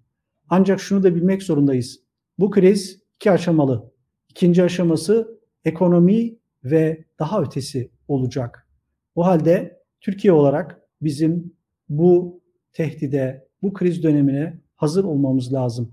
[0.50, 2.00] Ancak şunu da bilmek zorundayız.
[2.38, 3.92] Bu kriz iki aşamalı.
[4.28, 8.68] İkinci aşaması ekonomi ve daha ötesi olacak.
[9.14, 11.52] O halde Türkiye olarak bizim
[11.88, 12.40] bu
[12.72, 15.92] tehdide, bu kriz dönemine hazır olmamız lazım.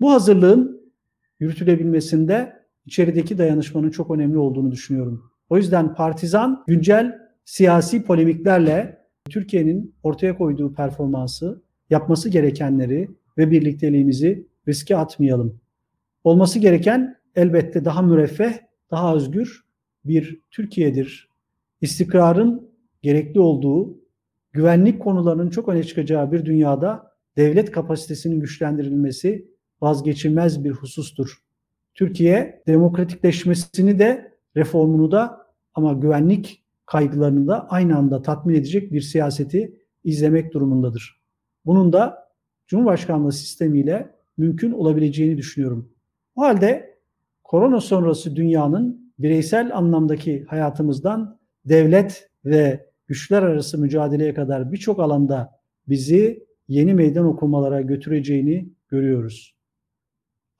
[0.00, 0.92] Bu hazırlığın
[1.40, 2.52] yürütülebilmesinde
[2.86, 5.30] içerideki dayanışmanın çok önemli olduğunu düşünüyorum.
[5.50, 8.98] O yüzden partizan, güncel siyasi polemiklerle
[9.30, 15.60] Türkiye'nin ortaya koyduğu performansı, yapması gerekenleri ve birlikteliğimizi riske atmayalım.
[16.24, 18.52] Olması gereken elbette daha müreffeh,
[18.90, 19.64] daha özgür
[20.04, 21.28] bir Türkiye'dir.
[21.80, 22.70] İstikrarın
[23.02, 24.01] gerekli olduğu,
[24.52, 29.48] güvenlik konularının çok öne çıkacağı bir dünyada devlet kapasitesinin güçlendirilmesi
[29.80, 31.38] vazgeçilmez bir husustur.
[31.94, 39.76] Türkiye demokratikleşmesini de reformunu da ama güvenlik kaygılarını da aynı anda tatmin edecek bir siyaseti
[40.04, 41.22] izlemek durumundadır.
[41.66, 42.32] Bunun da
[42.66, 45.92] Cumhurbaşkanlığı sistemiyle mümkün olabileceğini düşünüyorum.
[46.36, 46.98] O halde
[47.44, 55.50] korona sonrası dünyanın bireysel anlamdaki hayatımızdan devlet ve güçler arası mücadeleye kadar birçok alanda
[55.88, 59.56] bizi yeni meydan okumalara götüreceğini görüyoruz.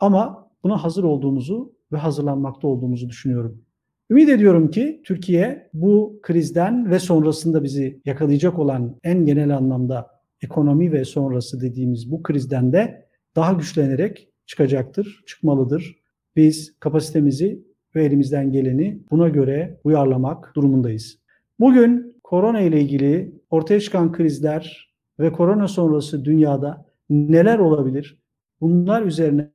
[0.00, 3.64] Ama buna hazır olduğumuzu ve hazırlanmakta olduğumuzu düşünüyorum.
[4.10, 10.10] Ümit ediyorum ki Türkiye bu krizden ve sonrasında bizi yakalayacak olan en genel anlamda
[10.42, 16.02] ekonomi ve sonrası dediğimiz bu krizden de daha güçlenerek çıkacaktır, çıkmalıdır.
[16.36, 17.64] Biz kapasitemizi
[17.94, 21.18] ve elimizden geleni buna göre uyarlamak durumundayız.
[21.60, 28.18] Bugün korona ile ilgili ortaya çıkan krizler ve korona sonrası dünyada neler olabilir?
[28.60, 29.50] Bunlar üzerine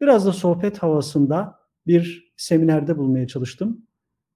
[0.00, 1.54] biraz da sohbet havasında
[1.86, 3.86] bir seminerde bulmaya çalıştım.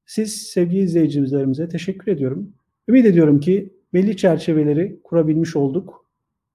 [0.06, 2.54] Siz sevgili izleyicilerimize teşekkür ediyorum.
[2.88, 6.06] Ümit ediyorum ki belli çerçeveleri kurabilmiş olduk.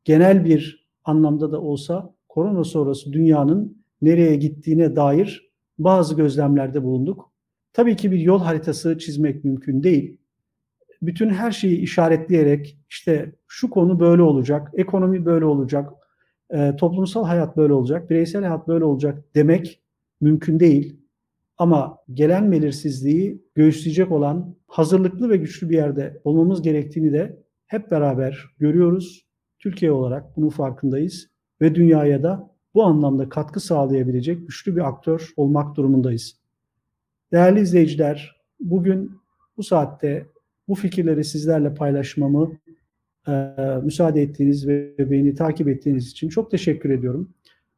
[0.04, 7.32] Genel bir anlamda da olsa korona sonrası dünyanın nereye gittiğine dair bazı gözlemlerde bulunduk.
[7.74, 10.21] Tabii ki bir yol haritası çizmek mümkün değil.
[11.02, 15.90] Bütün her şeyi işaretleyerek işte şu konu böyle olacak, ekonomi böyle olacak,
[16.50, 19.82] e, toplumsal hayat böyle olacak, bireysel hayat böyle olacak demek
[20.22, 20.98] mümkün değil.
[21.58, 28.46] Ama gelen belirsizliği göğüsleyecek olan hazırlıklı ve güçlü bir yerde olmamız gerektiğini de hep beraber
[28.60, 29.26] görüyoruz.
[29.60, 31.30] Türkiye olarak bunun farkındayız
[31.62, 36.36] ve dünyaya da bu anlamda katkı sağlayabilecek güçlü bir aktör olmak durumundayız.
[37.32, 39.12] Değerli izleyiciler, bugün
[39.58, 40.28] bu saatte
[40.68, 42.52] bu fikirleri sizlerle paylaşmamı
[43.28, 43.32] e,
[43.84, 47.34] müsaade ettiğiniz ve beni takip ettiğiniz için çok teşekkür ediyorum.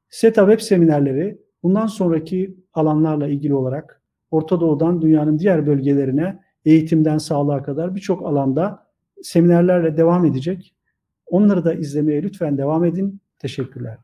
[0.10, 7.64] SETA web seminerleri bundan sonraki alanlarla ilgili olarak Orta Doğu'dan dünyanın diğer bölgelerine eğitimden sağlığa
[7.64, 8.88] kadar birçok alanda
[9.22, 10.76] seminerlerle devam edecek.
[11.26, 13.20] Onları da izlemeye lütfen devam edin.
[13.40, 13.98] Teşekkürler.